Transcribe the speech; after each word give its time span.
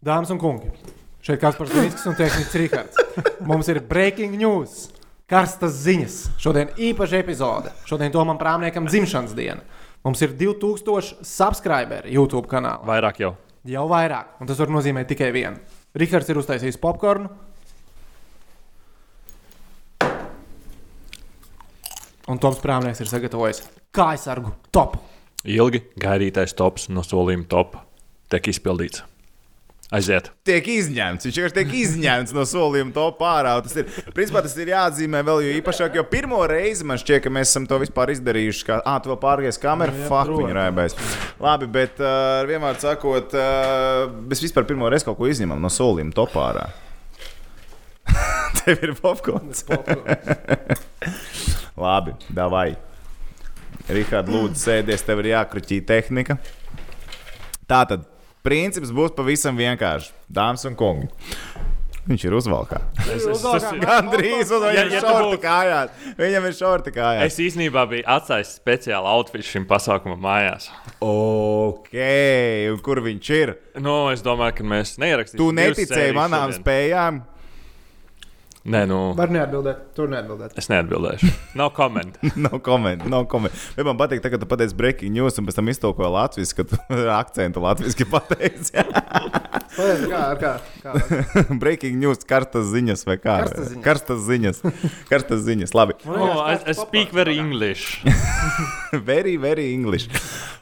Dāmas 0.00 0.30
un 0.32 0.38
kungi, 0.40 0.70
šeit 1.20 1.42
par 1.44 1.68
Zīniskas 1.68 2.06
un 2.08 2.14
tehnikas 2.16 2.54
Rihards. 2.56 3.00
Mums 3.44 3.68
ir 3.68 3.82
breaking 3.84 4.32
news, 4.40 4.86
karstas 5.28 5.74
ziņas. 5.82 6.14
Šodien 6.40 6.70
īpaša 6.72 7.18
epizode. 7.20 7.72
Šodien 7.84 8.14
Tomam 8.14 8.40
Prāmniekam 8.40 8.88
dzimšanas 8.88 9.34
diena. 9.36 9.60
Mums 10.00 10.22
ir 10.24 10.32
2000 10.40 11.20
subscriberi 11.28 12.14
YouTube 12.16 12.48
kanālā. 12.48 12.80
Vairāk 12.88 13.20
jau. 13.20 13.34
Jau 13.68 13.84
vairāk, 13.90 14.38
un 14.40 14.48
tas 14.48 14.62
var 14.62 14.72
nozīmēt 14.72 15.12
tikai 15.12 15.28
vienu. 15.36 15.60
Rihards 15.92 16.32
ir 16.32 16.40
uztaisījis 16.40 16.80
popkornu. 16.80 17.28
Un 22.30 22.40
Toms 22.40 22.64
Prāmnieks 22.64 23.04
ir 23.04 23.12
sagatavojis 23.12 23.66
kājsargu 23.92 24.56
topu. 24.72 25.04
Ilgi 25.44 25.84
gaidītais 26.00 26.56
tops 26.56 26.88
no 26.88 27.04
solījuma 27.04 27.50
topa 27.52 27.84
tiek 28.32 28.54
izpildīts. 28.54 29.09
Aiziet. 29.90 30.28
tiek 30.46 30.66
izņemts. 30.70 31.26
Viņš 31.26 31.38
vienkārši 31.40 31.56
tiek 31.56 31.72
izņemts 31.80 32.34
no 32.36 32.44
solījuma 32.46 32.92
to 32.94 33.06
pārā. 33.18 33.56
Tas 33.64 33.74
ir, 33.80 33.88
principā, 34.14 34.42
tas 34.44 34.52
ir 34.62 34.70
jāatzīmē 34.70 35.22
vēl 35.26 35.40
jo 35.42 35.54
īpašāk, 35.58 35.96
jo 35.98 36.04
pirmo 36.06 36.38
reizi 36.46 36.86
man 36.86 37.00
šķiet, 37.00 37.24
ka 37.24 37.32
mēs 37.34 37.50
esam 37.50 37.66
to 37.66 37.80
vispār 37.82 38.12
izdarījuši. 38.14 38.66
Kā, 38.68 38.78
ah, 38.86 39.00
tu 39.02 39.10
vēl 39.10 39.18
pārgājies 39.24 39.58
kamerā, 39.62 39.96
Jā, 39.96 40.06
fuck, 40.12 40.30
viņa 40.36 40.54
rēbēs. 40.60 40.94
Labi, 41.42 41.70
bet 41.74 41.98
uh, 41.98 42.12
ar 42.38 42.50
vienmēr 42.50 42.78
sakot, 42.82 43.34
uh, 43.34 44.04
mēs 44.30 44.44
vispār 44.46 44.68
pirmo 44.68 44.90
reizi 44.92 45.08
kaut 45.08 45.18
ko 45.18 45.26
izņemam 45.30 45.58
no 45.58 45.72
solījuma 45.74 46.14
to 46.14 46.28
pārā. 46.30 46.68
Tev 48.60 48.86
ir 48.86 48.94
popkorns. 49.00 49.64
Labi, 51.84 52.14
davai. 52.30 52.68
Rihards, 53.90 54.30
lūdzu, 54.30 54.60
sēdies, 54.60 55.02
tev 55.02 55.24
ir 55.24 55.32
jākruķī 55.32 55.80
tehnika. 55.88 56.38
Tā 57.66 57.82
tad 57.90 58.06
princips 58.42 58.90
būs 58.94 59.12
pavisam 59.16 59.56
vienkāršs. 59.60 60.12
Dāmas 60.32 60.64
un 60.68 60.76
kungi. 60.76 61.08
Viņš 62.10 62.22
ir 62.26 62.32
uzvalkā. 62.34 62.78
Es, 63.04 63.08
es, 63.20 63.24
Uzvalkā. 63.28 63.74
es, 63.76 63.84
Gandrīz, 63.84 64.50
un 64.56 64.62
Ja- 64.64 64.70
viņam 64.72 64.90
ja 64.90 64.96
ir 64.96 65.00
tu 65.04 65.06
šorti 65.06 65.26
būtu- 65.36 65.42
kājās. 65.44 65.90
Viņam 66.18 66.46
ir 66.48 66.54
šorti 66.56 66.92
kājās. 66.96 67.22
es 67.26 67.36
īstenībā 67.44 67.82
biju 67.90 68.04
atstājis 68.08 68.54
speciālu 68.58 69.06
outfit 69.06 69.44
šim 69.44 69.66
pasākumam 69.68 70.18
mājās. 70.24 70.70
Ok, 71.04 71.92
un 72.72 72.78
kur 72.82 72.96
viņš 73.04 73.30
ir? 73.36 73.52
Nu, 73.78 74.08
es 74.10 74.22
domāju, 74.22 74.56
ka 74.56 74.64
mēs 74.64 74.96
neierakstījām. 74.98 75.36
Tu 75.42 75.50
neticēji 75.60 76.16
manām 76.16 76.54
spējām. 76.56 77.22
Nē, 78.70 78.82
nu, 78.86 78.98
Var 79.18 79.30
neatbildēt, 79.34 79.78
tur 79.96 80.10
neatbildēt. 80.12 80.52
es 80.60 80.68
neatbildēšu. 80.70 81.30
Nav 81.58 81.72
komentāru. 81.74 82.30
Nav 82.44 82.58
komentāru. 82.66 83.10
Nav 83.10 83.24
koment. 83.32 83.56
Bet 83.74 83.88
man 83.88 83.98
patīk, 83.98 84.20
ka 84.22 84.38
tu 84.38 84.46
pateici 84.50 84.76
breaking 84.78 85.10
news, 85.16 85.38
un 85.40 85.48
pēc 85.48 85.56
tam 85.58 85.70
iztolkoji 85.72 86.12
latviešu, 86.14 86.58
ka 86.60 86.66
tu 86.70 86.78
akcentu 87.20 87.64
latviešu 87.64 88.06
pateici. 88.12 88.76
Kā, 89.80 90.22
kā, 90.36 90.50
kā. 90.82 90.92
breaking 91.62 91.94
news, 92.02 92.18
karstas 92.28 92.66
ziņas 92.72 93.04
vai 93.06 93.14
kā? 93.22 93.36
Karstas 93.46 93.68
ziņas. 93.70 93.84
Karstas 93.86 94.24
ziņas. 94.26 94.58
Karstas 95.08 95.44
ziņas. 95.46 95.72
Labi. 95.78 95.94
Oh, 96.10 96.42
I, 96.42 96.56
I 96.68 96.74
speak 96.76 97.14
very 97.16 97.38
English. 97.40 98.02
very, 98.92 99.36
very 99.40 99.70
English. 99.72 100.10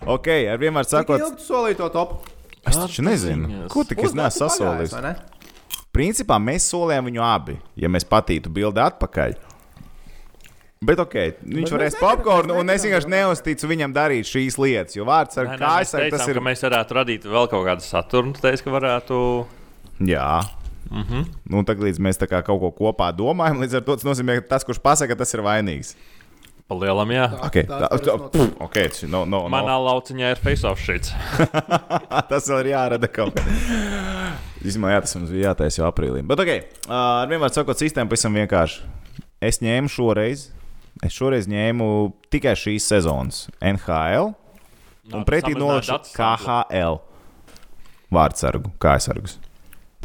Ok, 0.06 0.28
ar 0.52 0.60
vienmēr 0.60 0.86
Cik 0.86 1.00
sakot, 1.00 1.24
ilgi 1.24 1.40
tu 1.40 1.48
solīji 1.48 1.80
to 1.80 1.88
topu? 1.96 2.20
es 2.68 2.76
taču 2.76 3.02
nezinu, 3.06 3.64
ko 3.72 3.82
tik 3.88 4.04
es 4.04 4.12
neesmu 4.14 4.44
sasolījis. 4.44 4.94
Principā 5.98 6.38
mēs 6.38 6.68
solījām 6.70 7.08
viņu 7.10 7.22
abi, 7.26 7.56
ja 7.76 7.90
mēs 7.90 8.06
patītu 8.06 8.52
bildi 8.54 8.82
atpakaļ. 8.84 9.34
Bet 10.78 11.00
ok, 11.02 11.14
viņš 11.42 11.64
mēs 11.64 11.74
varēs 11.74 11.96
popkornu, 11.98 12.54
un 12.60 12.70
es 12.70 12.84
vienkārši 12.86 13.10
neusticu 13.10 13.66
viņam 13.66 13.96
darīt 13.96 14.28
šīs 14.30 14.60
lietas. 14.62 14.94
Jo 14.94 15.08
vārds 15.08 15.40
ar 15.42 15.50
kājas 15.58 15.90
teicām, 15.90 16.14
tas 16.14 16.28
ir. 16.30 16.38
ka 16.38 16.44
mēs 16.46 16.62
varētu 16.62 16.96
radīt 17.00 17.26
vēl 17.26 17.50
kaut 17.50 17.66
kādu 17.66 17.82
saturu. 17.82 18.30
Tu 18.36 18.44
teici, 18.44 18.62
ka 18.62 18.76
varētu. 18.76 19.18
Jā. 20.06 20.30
Mm 20.44 20.58
Mhm. 20.88 21.02
-hmm. 21.14 21.24
nu, 21.50 21.64
tagad 21.64 21.98
mēs 22.00 22.16
tā 22.16 22.26
kā 22.26 22.42
kaut 22.42 22.60
ko 22.60 22.70
kopā 22.72 23.12
domājam, 23.12 23.60
līdz 23.60 23.76
ar 23.76 23.82
to 23.84 23.96
tas 23.96 24.04
nozīmē, 24.04 24.40
ka 24.40 24.48
tas, 24.48 24.64
kurš 24.64 24.78
pasaka, 24.80 25.16
tas 25.16 25.34
ir 25.34 25.40
vainīgs. 25.40 25.94
Palielam, 26.68 27.08
jā. 27.16 27.24
Okay, 27.46 27.64
tā 27.64 27.78
tā, 27.80 27.96
tā, 28.04 28.14
pf, 28.28 28.50
okay, 28.66 28.90
tas- 28.92 29.06
no, 29.08 29.22
no, 29.24 29.46
no. 29.46 29.52
Manā 29.54 29.78
lauciņā 29.80 30.34
ir 30.34 30.40
face-off 30.42 30.82
šits. 30.84 31.14
tas 32.30 32.44
vēl 32.50 32.60
ir 32.66 32.70
jārada 32.74 33.08
kaut 33.08 33.38
kā. 33.38 33.44
Īsumā, 34.60 34.90
jā, 34.92 35.00
tas 35.06 35.16
mums 35.16 35.32
bija 35.32 35.48
jātaisa 35.54 35.80
jau 35.80 35.86
aprīlī. 35.88 36.20
Bet, 36.28 36.42
ok, 36.44 36.52
uh, 36.90 36.92
ar 37.22 37.30
vienmēr 37.32 37.54
sakot, 37.56 37.80
sistēma 37.80 38.12
pavisam 38.12 38.36
vienkārši. 38.36 38.84
Es 39.48 39.62
ņēmu 39.64 39.88
šoreiz, 39.94 40.48
es 41.06 41.16
šoreiz 41.16 41.48
ņēmu 41.48 41.88
tikai 42.34 42.52
šīs 42.58 42.90
sezonas 42.92 43.46
NHL 43.64 44.34
un 45.14 45.24
pretī 45.24 45.54
noliku 45.56 46.02
KHL 46.12 46.98
vārdsargu, 48.12 48.74
kājsargus. 48.82 49.38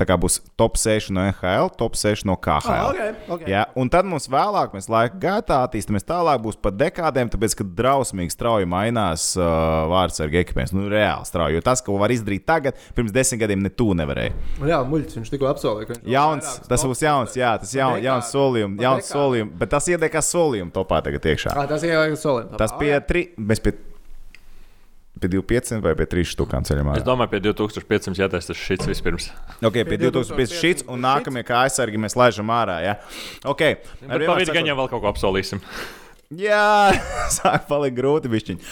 Tā 0.04 0.10
kā 0.10 0.18
būs 0.20 0.42
top 0.60 0.76
6 0.76 1.14
no 1.16 1.22
NHL, 1.24 1.70
top 1.80 1.96
6 1.96 2.26
no 2.28 2.36
KHL. 2.36 2.74
Ah, 2.74 2.88
ok, 2.90 3.20
ok. 3.38 3.44
Jā, 3.48 3.62
un 3.80 3.88
tad 3.92 4.08
mums 4.10 4.28
vēlāk, 4.28 4.74
mēs 4.76 4.90
laika 4.92 5.16
gaitā 5.22 5.62
attīstāmies 5.64 6.04
tālāk, 6.04 6.42
būs 6.44 6.58
pat 6.60 6.76
dekādēm, 6.76 7.32
tāpēc, 7.32 7.56
ka 7.62 7.68
drausmīgi 7.78 8.36
strauji 8.36 8.68
mainās 8.68 9.30
uh, 9.40 9.46
vārdsarga 9.94 10.42
ekipējums. 10.42 10.74
Nu, 10.76 10.90
reāli 10.92 11.30
strauji. 11.30 11.56
Jo 11.56 11.64
tas, 11.64 11.80
ko 11.86 11.96
var 12.02 12.12
izdarīt 12.12 12.44
tagad, 12.50 12.84
pirms 12.98 13.16
desmit 13.16 13.46
gadiem, 13.46 13.64
ne 13.64 13.72
tu 13.72 13.94
nevarēji. 13.96 14.36
Jā, 14.68 14.82
muļķis, 14.92 15.22
viņš 15.22 15.34
tikko 15.38 15.50
apsolīja. 15.54 16.02
Jauns, 16.18 16.52
tas 16.68 16.84
būs 16.90 17.06
jauns, 17.06 17.40
jā, 17.40 17.54
tas 17.64 17.72
jaun, 17.78 18.04
jauns 18.04 18.36
solījums, 18.36 18.84
jauns 18.84 19.16
solījums, 19.16 19.56
bet 19.64 19.72
tas 19.72 19.88
iedēkā 19.94 20.26
solījumu 20.34 20.76
topā 20.76 21.00
tagad 21.08 21.32
iekšā. 21.32 21.56
Ah, 21.56 21.70
tas 21.72 21.88
ir 21.88 21.96
solījums. 22.20 22.60
Tas 22.60 22.76
pie 22.76 22.92
3, 23.00 23.26
mēs 23.40 23.64
pie, 23.64 23.78
pie 25.20 25.30
2500 25.30 25.84
vai 25.86 25.94
pie 25.98 26.08
3 26.10 26.32
stūkām 26.34 26.66
ceļam. 26.68 26.92
Es 26.98 27.06
domāju, 27.06 27.32
pie 27.34 27.42
2500 27.46 28.20
jātaisa 28.20 28.52
tas 28.52 28.60
šits 28.60 28.90
vispirms. 28.90 29.30
Ok, 29.62 29.82
pie 29.84 29.86
Pie 29.94 30.00
2500 30.08 30.62
šits 30.62 30.88
un 30.90 31.04
nākamie 31.06 31.46
kā 31.48 31.64
aizsargi 31.68 32.02
mēs 32.02 32.18
laižam 32.20 32.50
ārā. 32.54 32.80
Ja? 32.84 32.96
Okay. 33.46 33.78
Bet 34.02 34.26
pa 34.26 34.40
vidu 34.40 34.56
gan 34.56 34.68
jau 34.68 34.78
vēl 34.82 34.90
kaut 34.92 35.04
ko 35.06 35.12
apsolīsim. 35.14 35.62
Jā, 36.34 36.94
sāk 37.38 37.68
palikt 37.70 37.98
grūti. 37.98 38.32
Bišķiņ. 38.32 38.64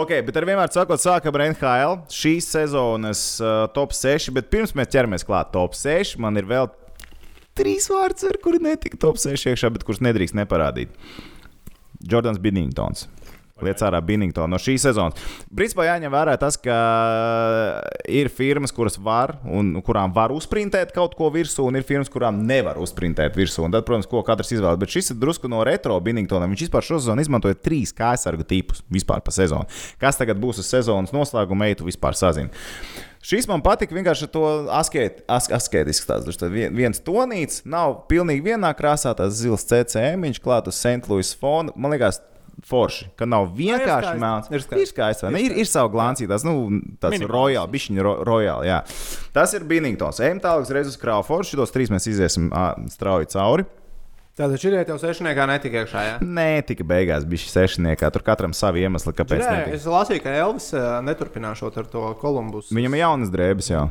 Ok, 0.00 0.16
bet 0.24 0.38
ar 0.40 0.46
vienmēr 0.48 0.72
sakot, 0.72 1.02
sākam 1.02 1.36
ar 1.36 1.46
NHL. 1.50 1.98
Šīs 2.12 2.48
sezonas 2.54 3.26
uh, 3.42 3.66
top 3.76 3.92
6, 3.96 4.32
bet 4.36 4.48
pirms 4.52 4.72
mēs 4.78 4.90
ķeramies 4.94 5.26
klāt 5.28 5.52
top 5.54 5.76
6, 5.76 6.16
man 6.22 6.40
ir 6.40 6.48
vēl 6.48 6.70
trīs 7.58 7.90
vārds, 7.92 8.24
ar 8.26 8.40
kuriem 8.42 8.70
netika 8.70 8.98
top 9.00 9.20
6 9.20 9.52
iekšā, 9.52 9.70
bet 9.74 9.84
kurus 9.86 10.02
nedrīkst 10.04 10.38
neparādīt. 10.38 10.94
Jordans 12.04 12.40
Binningtons. 12.42 13.06
Lietas 13.62 13.84
ārā 13.86 14.00
Binningtona 14.02 14.50
no 14.50 14.58
šīs 14.58 14.82
sezonas. 14.82 15.20
Principā 15.54 15.84
jāņem 15.86 16.10
vērā 16.10 16.32
tas, 16.42 16.56
ka 16.58 16.74
ir 18.10 18.26
firmas, 18.34 18.74
kuras 18.74 18.98
var 18.98 19.36
un 19.46 19.76
kurām 19.86 20.10
var 20.16 20.34
uzprintēt 20.34 20.90
kaut 20.96 21.14
ko 21.14 21.28
virsū, 21.30 21.68
un 21.68 21.78
ir 21.78 21.86
firmas, 21.86 22.10
kurām 22.10 22.42
nevar 22.48 22.80
uzprintēt 22.82 23.38
virsū. 23.38 23.62
Un 23.62 23.76
tad, 23.76 23.86
protams, 23.86 24.10
ko 24.10 24.24
katrs 24.26 24.50
izvēlas. 24.56 24.80
Bet 24.82 24.90
šis 24.96 25.14
ir 25.14 25.20
drusku 25.22 25.46
no 25.52 25.62
retro 25.66 26.00
Binningtona. 26.02 26.50
Viņš 26.50 26.66
vispār 26.66 26.88
šo 26.88 26.98
sezonu 26.98 27.22
izmantoja 27.22 27.54
trīs 27.54 27.94
kājsargu 27.94 28.42
tipus 28.50 28.82
vispār 28.90 29.22
pa 29.22 29.30
sezonu. 29.34 29.70
Kas 30.02 30.18
tagad 30.18 30.42
būs 30.42 30.58
uz 30.58 30.74
sezonas 30.74 31.14
noslēguma, 31.14 31.70
eitu 31.70 31.86
vispār 31.86 32.18
sazina. 32.18 32.50
Šis 33.24 33.46
man 33.48 33.62
patika 33.64 33.94
vienkārši 33.94 34.26
to 34.34 34.44
asket, 34.74 35.22
as, 35.30 35.46
asketiski. 35.46 36.10
Tas 36.10 36.42
vien, 36.52 36.74
viens 36.74 36.98
tonīts, 37.00 37.62
nav 37.64 38.02
pilnīgi 38.10 38.50
vienā 38.50 38.74
krāsā, 38.76 39.14
tas 39.16 39.38
zils 39.38 39.64
CCM, 39.70 40.26
viņš 40.26 40.42
klāt 40.44 40.66
uz 40.68 40.76
St. 40.76 41.06
Louis 41.08 41.30
fona. 41.38 41.72
Man 41.78 41.94
liekas, 41.94 42.18
forši, 42.68 43.10
ka 43.18 43.26
nav 43.28 43.50
vienkārši 43.56 44.10
skaisti. 44.10 44.22
melns. 44.22 44.50
Ir 44.50 44.64
skaisti. 44.64 44.82
Ir 44.82 44.90
skaisti, 44.92 45.26
vai 45.26 45.32
ne? 45.34 45.44
Ir, 45.44 45.54
ir 45.62 45.70
savu 45.70 45.92
glāncī, 45.94 46.28
tas, 46.30 46.44
nu, 46.46 46.54
tāds 47.02 47.24
rojāls, 47.28 47.70
bišķiņa 47.74 48.04
ro, 48.06 48.16
rojāls, 48.26 48.66
jā. 48.68 48.80
Tas 49.36 49.54
ir 49.58 49.66
Binningtons. 49.68 50.20
Ejam 50.24 50.42
tālāk 50.44 50.66
uzreiz 50.68 50.90
uz 50.90 50.98
Crawfordu, 51.00 51.48
šitos 51.50 51.74
trīs 51.74 51.92
mēs 51.94 52.08
iziesim 52.10 52.50
ā, 52.54 52.70
strauji 52.94 53.32
cauri. 53.34 53.66
Tātad 54.34 54.58
šī 54.58 54.72
ir 54.72 54.88
jau 54.90 54.96
sešniekā 54.98 55.44
netika 55.46 55.84
iekšā. 55.84 56.00
Jā. 56.02 56.14
Nē, 56.26 56.64
tika 56.66 56.82
beigās 56.90 57.22
bija 57.22 57.44
šis 57.44 57.52
sešniekā, 57.54 58.08
tur 58.10 58.24
katram 58.26 58.50
savi 58.56 58.82
iemesli, 58.82 59.14
kāpēc. 59.14 59.44
Nē, 59.46 59.60
es 59.76 59.86
lasīju, 59.86 60.24
ka 60.24 60.32
Elvis 60.34 60.72
neturpināšot 61.06 61.78
ar 61.78 61.86
to 61.92 62.02
Kolumbus. 62.18 62.72
Viņam 62.74 62.98
ir 62.98 63.04
jaunas 63.04 63.30
drēbes, 63.30 63.70
jā. 63.70 63.84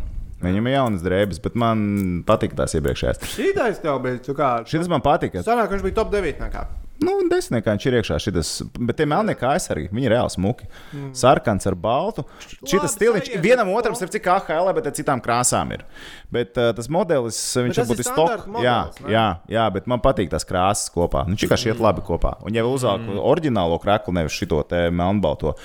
Viņam 0.43 0.67
ir 0.67 0.75
jaunas 0.75 1.03
drēbes, 1.05 1.39
bet 1.43 1.55
man 1.55 1.85
patīk 2.27 2.57
tās 2.59 2.75
iepriekšējās. 2.75 3.23
Šī 3.31 3.53
taisa 3.55 3.85
tev 3.85 4.01
bija. 4.03 4.19
Šis 4.67 4.91
man 4.91 5.03
patika. 5.05 5.45
Sanāk, 5.47 5.69
ka 5.69 5.77
viņš 5.77 5.85
bija 5.87 6.01
top 6.01 6.11
9. 6.11 6.41
Nekā. 6.43 6.65
Nu, 7.03 7.17
desmitniekā 7.27 7.75
viņš 7.75 7.89
ir 7.89 7.99
iekšā. 7.99 8.21
Šitas, 8.23 8.53
bet 8.79 9.01
tie 9.01 9.07
melnie 9.09 9.35
kā 9.35 9.55
aizsargi, 9.57 9.91
viņi 9.91 10.07
ir 10.07 10.15
reāli 10.15 10.33
smuki. 10.33 10.69
Mm. 10.93 11.11
Sarkans 11.17 11.67
ar 11.67 11.75
baltu. 11.75 12.23
Šis 12.63 12.95
stiliņš 12.95 13.33
sajiet, 13.33 13.43
vienam 13.43 13.71
otram 13.73 13.95
ir 13.99 14.11
cik 14.13 14.27
AHL, 14.27 14.71
bet 14.75 14.89
ar 14.89 14.95
citām 14.95 15.21
krāsām 15.23 15.73
ir. 15.75 15.85
Bet 16.33 16.57
uh, 16.57 16.71
tas 16.75 16.89
modelis, 16.91 17.39
viņš 17.57 17.77
tas 17.77 17.87
varbūt 17.87 18.01
ir 18.01 18.03
ir 18.03 18.09
stok. 18.09 18.45
standarta 18.45 18.63
Jā, 18.63 18.77
jā, 19.09 19.25
jā, 19.51 19.65
bet 19.73 19.87
man 19.89 20.03
patīk 20.03 20.31
tās 20.33 20.45
krāsas 20.47 20.91
kopā. 20.93 21.25
Nu, 21.27 21.35
Viņš 21.35 21.47
vienkārši 21.47 21.71
iet 21.71 21.81
labi 21.83 22.03
kopā. 22.05 22.37
Un 22.45 22.55
ja 22.55 22.65
uzvelk 22.67 23.03
mm. 23.03 23.23
oriģinālo 23.31 23.79
kreklu, 23.83 24.15
nevis 24.19 24.37
šito 24.37 24.61
te 24.67 24.87
melnbalto. 24.93 25.57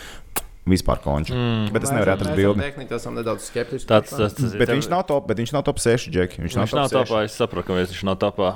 Vispār 0.68 1.00
konču. 1.00 1.32
Mm. 1.32 1.70
Bet 1.72 1.86
es 1.86 1.92
nevaru 1.94 2.12
atrast 2.12 2.34
bildi. 2.36 2.60
Tehniski 2.60 2.92
esam 2.98 3.14
nedaudz 3.16 3.46
skeptiski. 3.48 3.88
Tāds, 3.88 4.12
tas, 4.12 4.34
tas 4.36 4.52
ir 4.52 4.60
Bet 4.60 4.74
viņš 4.74 4.90
nav 4.92 5.06
top, 5.08 5.24
bet 5.30 5.40
viņš 5.40 5.54
nav 5.56 5.64
top 5.64 5.80
6, 5.80 6.10
Džeki. 6.12 6.42
Viņš, 6.44 6.58
Viņš 6.60 6.74
nav 6.76 6.92
top 6.92 6.92
6. 6.92 7.08
topā, 7.08 7.22
es 7.24 7.38
saprotu, 7.40 7.70
ka 7.70 7.78
viņš 7.78 8.04
nav 8.04 8.18
topā. 8.20 8.50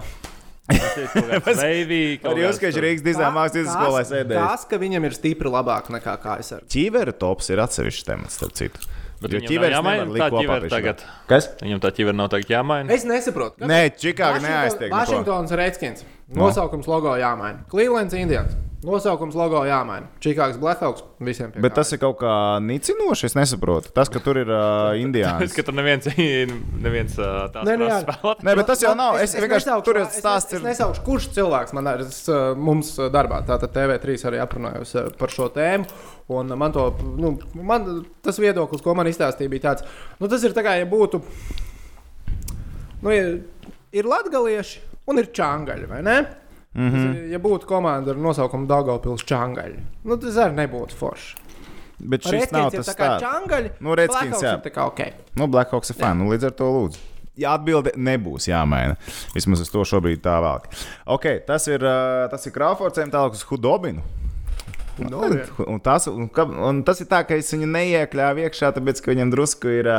Arī 1.63 2.45
jūs, 2.45 2.59
ka 2.61 2.69
viņš 2.71 2.81
Rīgas 2.85 3.05
dizaina 3.07 3.31
mākslas 3.37 3.71
skolā 3.73 4.03
sēdēja. 4.09 4.47
Tas, 4.49 4.67
ka 4.71 4.79
viņam 4.83 5.07
ir 5.09 5.17
stipri 5.17 5.53
labāk 5.53 5.91
nekā 5.95 6.17
kā 6.23 6.39
es 6.43 6.53
ar. 6.57 6.65
Ķīveru 6.73 7.15
tops 7.19 7.51
ir 7.53 7.63
atsevišķs 7.65 8.09
temats, 8.09 8.39
starp 8.41 8.57
citu. 8.59 8.83
Bet 9.23 9.37
Jo 9.37 9.39
nav 9.39 9.71
jāmaina 9.77 10.07
tā 10.19 10.27
šitā. 10.67 10.71
tagad. 10.73 11.05
Kas? 11.31 11.49
Viņam 11.63 11.83
tā 11.85 11.93
ķivera 11.95 12.17
nav 12.19 12.33
tagad 12.35 12.49
jāmaina. 12.51 12.91
Es 12.91 13.05
nesaprotu. 13.07 13.63
Nē, 13.71 13.81
Čikāga 13.95 14.41
Washington- 14.41 14.51
neaiztiek. 14.51 14.89
neko. 14.91 14.97
Washingtons 14.99 15.51
Redskins. 15.61 16.05
Nosaukums 16.35 16.89
logo 16.91 17.15
jāmaina. 17.15 17.63
Clevelands 17.71 18.15
Indians. 18.15 18.57
Nosaukums 18.83 19.37
logo 19.39 19.61
jāmaina. 19.63 20.09
Čikāgas 20.19 20.57
Blackhawks 20.59 21.05
visiem 21.23 21.53
pie 21.55 21.61
Bet 21.63 21.71
kājas. 21.71 21.77
tas 21.87 21.93
ir 21.95 21.99
kaut 22.03 22.17
kā 22.19 22.33
nicinoši. 22.67 23.29
Es 23.29 23.37
nesaprotu. 23.39 23.93
Tas, 23.95 24.09
ka 24.11 24.19
tur 24.19 24.41
ir 24.41 24.49
uh, 24.51 24.91
Es 24.91 24.99
indiāns. 25.05 25.53
skatu, 25.53 25.71
ka 25.71 25.77
neviens, 25.79 26.09
neviens 26.87 27.15
uh, 27.21 27.45
tāds 27.55 27.71
jā. 27.71 28.01
spēlētājs. 28.03 28.43
Nē, 28.49 28.57
bet 28.59 28.67
tas 28.73 28.83
jau 28.83 28.91
nav. 28.99 29.21
Es 29.23 29.37
vienkārši 29.39 29.69
nesaukšu- 29.71 29.87
tur 29.87 30.01
ir 30.01 30.07
es- 30.09 30.19
stāsts. 30.19 30.51
Es, 30.57 30.59
es 30.59 30.67
nesaukšu, 30.67 31.05
kurš 31.07 31.29
cilvēks 31.39 31.77
man 31.79 31.93
ir 31.93 32.03
es, 32.09 32.19
uh, 32.27 32.57
mums 32.59 32.91
darbā. 33.15 33.39
Tātad 33.47 33.71
TV3 33.79 34.19
arī 34.33 34.43
aprunājos 34.43 34.97
uh, 34.99 35.07
par 35.21 35.31
šo 35.31 35.47
tēmu. 35.55 35.87
Un 36.35 36.51
man, 36.59 36.75
to, 36.75 36.89
nu, 37.23 37.37
man 37.63 37.87
tas 38.27 38.43
viedoklis, 38.43 38.83
ko 38.83 38.97
man 38.99 39.07
izstāstīja, 39.11 39.51
bija 39.53 39.69
tāds, 39.71 39.87
nu, 40.19 40.27
tas 40.33 40.43
ir 40.43 40.55
tā 40.59 40.67
kā, 40.67 40.75
ja 40.83 40.91
būtu. 40.91 41.23
Nu, 43.03 43.11
ir, 43.15 43.33
ir 43.95 44.07
latgalieši 44.11 44.81
un 45.11 45.19
ir 45.23 45.31
čangaļi, 45.35 45.89
vai 45.91 46.03
ne? 46.07 46.19
Mm. 46.75 46.89
-hmm. 46.89 47.09
ir, 47.09 47.31
ja 47.35 47.39
būtu 47.39 47.69
komanda 47.69 48.11
ar 48.11 48.17
nosaukumu 48.17 48.67
Dāngāpils 48.67 49.25
čangaļi, 49.29 49.81
nu, 50.05 50.17
tas 50.17 50.37
arī 50.41 50.57
nebūtu 50.63 50.97
forši. 50.97 51.37
Bet 51.99 52.25
šis 52.27 52.51
nav 52.51 52.71
Redskins 52.71 52.75
ir 52.75 52.81
tas 52.81 52.89
tā 52.89 52.99
kā 52.99 53.09
stāsts. 53.09 53.23
čangaļi. 53.27 53.71
Nu, 53.81 53.95
Redskins, 53.95 54.43
jā. 54.43 54.55
ir 54.57 54.65
tā 54.65 54.73
kā 54.75 54.87
ok. 54.91 55.01
Nu, 55.39 55.47
Blackhawks 55.47 55.91
ir 55.91 55.97
fani. 56.01 56.25
Nu, 56.25 56.31
līdz 56.33 56.49
ar 56.49 56.57
to 56.59 56.65
lūdzu. 56.65 56.99
Jā, 57.39 57.55
atbilde 57.57 57.93
nebūs 57.97 58.49
jāmaina. 58.51 58.97
Vismaz 59.33 59.63
uz 59.65 59.71
to 59.73 59.85
šobrīd 59.89 60.21
tā 60.25 60.35
vēl. 60.43 60.67
Okay, 61.15 61.41
tas 61.47 61.69
ir, 61.71 61.81
uh, 61.81 62.27
tas 62.33 62.45
ir 62.47 62.53
Crawfordsam, 62.53 63.13
tālāk 63.13 63.39
uz 63.39 63.45
Hudobinu. 63.49 64.03
Nu, 65.11 65.67
Un 65.67 65.81
tas, 65.83 66.07
un, 66.11 66.29
un 66.69 66.83
tas 66.87 67.01
ir 67.03 67.09
tā, 67.11 67.23
ka 67.27 67.37
es 67.39 67.51
viņu 67.55 67.69
neiekļāvu 67.73 68.47
iekšā, 68.47 68.73
tāpēc, 68.77 69.03
ka 69.03 69.13
viņam 69.15 69.33
drusku 69.35 69.73
ir. 69.81 69.91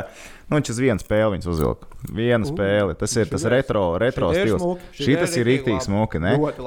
Nu, 0.47 0.57
viņš 0.57 0.73
uz 0.73 0.81
vienu 0.83 1.01
spēli 1.03 1.39
uzvilka. 1.49 1.87
Vienu 2.13 2.47
spēli. 2.49 2.95
Tas 2.99 3.15
ir 3.19 3.31
tas 3.31 3.45
retro, 3.51 3.85
retro 4.01 4.31
stils. 4.35 4.65
Šī 4.99 5.17
tas 5.19 5.35
ir 5.39 5.47
rīktīgi 5.49 5.85
smuki. 5.87 6.21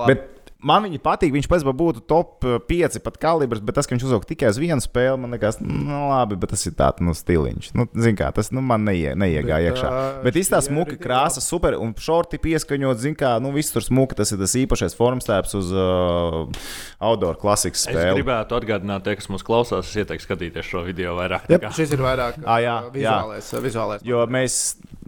Bet 0.08 0.35
Man 0.64 0.86
viņa 0.86 0.98
patīk, 1.04 1.34
viņš 1.34 1.46
pats 1.52 1.64
būtu 1.66 2.00
top 2.08 2.40
5 2.68 2.96
pat 3.04 3.18
kalibrs, 3.20 3.60
bet 3.60 3.76
tas, 3.76 3.84
ka 3.84 3.92
viņš 3.92 4.06
uzvilka 4.08 4.30
tikai 4.30 4.48
uz 4.48 4.56
vienu 4.56 4.80
spēli, 4.80 5.18
man 5.20 5.34
liekas, 5.36 5.58
nu, 5.60 5.98
labi, 6.08 6.38
bet 6.40 6.54
tas 6.54 6.64
ir 6.64 6.72
tāds 6.78 7.04
nu, 7.04 7.12
stiliņš. 7.12 7.68
Nu, 7.76 7.84
zin 7.92 8.16
kā, 8.16 8.30
tas 8.32 8.48
nu, 8.56 8.62
man 8.64 8.86
neie, 8.88 9.12
neiegāja 9.12 9.68
Bet, 9.68 9.76
iekšā. 9.76 9.90
Bet 10.24 10.38
smuki, 10.64 10.96
riktīgi 10.96 11.04
krāsa, 11.04 11.44
super, 11.44 11.76
un 11.76 11.92
šorti 12.00 12.40
pieskaņot, 12.40 13.02
zin 13.04 13.14
kā, 13.20 13.34
nu, 13.44 13.52
viss 13.52 13.74
tur 13.74 13.84
smuki, 13.84 14.16
tas 14.16 14.32
ir 14.32 14.40
tas 14.40 14.56
īpašais 14.56 14.96
formstēps 14.96 15.54
uz 15.60 15.70
uh, 15.76 16.48
outdoor 17.04 17.36
klasikas 17.36 17.84
Es 17.84 17.92
spēli. 17.92 18.16
gribētu 18.22 18.56
atgādināt, 18.56 19.04
tie, 19.04 19.18
kas 19.20 19.28
mūs 19.28 19.44
klausās, 19.46 19.86
es 19.92 20.00
ieteiktu 20.02 20.24
skatīties 20.24 20.72
šo 20.72 20.86
video 20.88 21.18
vairāk. 21.20 21.50
Jā, 21.52 21.68
šis 21.76 21.92
ir 21.92 22.00
vairāk 22.00 22.40
Ā, 22.42 22.58
jā, 22.64 22.76
vizuālais. 22.96 23.52
ā, 23.52 23.60
vizuālais. 23.68 24.06
Jo 24.08 24.24
mēs 24.30 24.60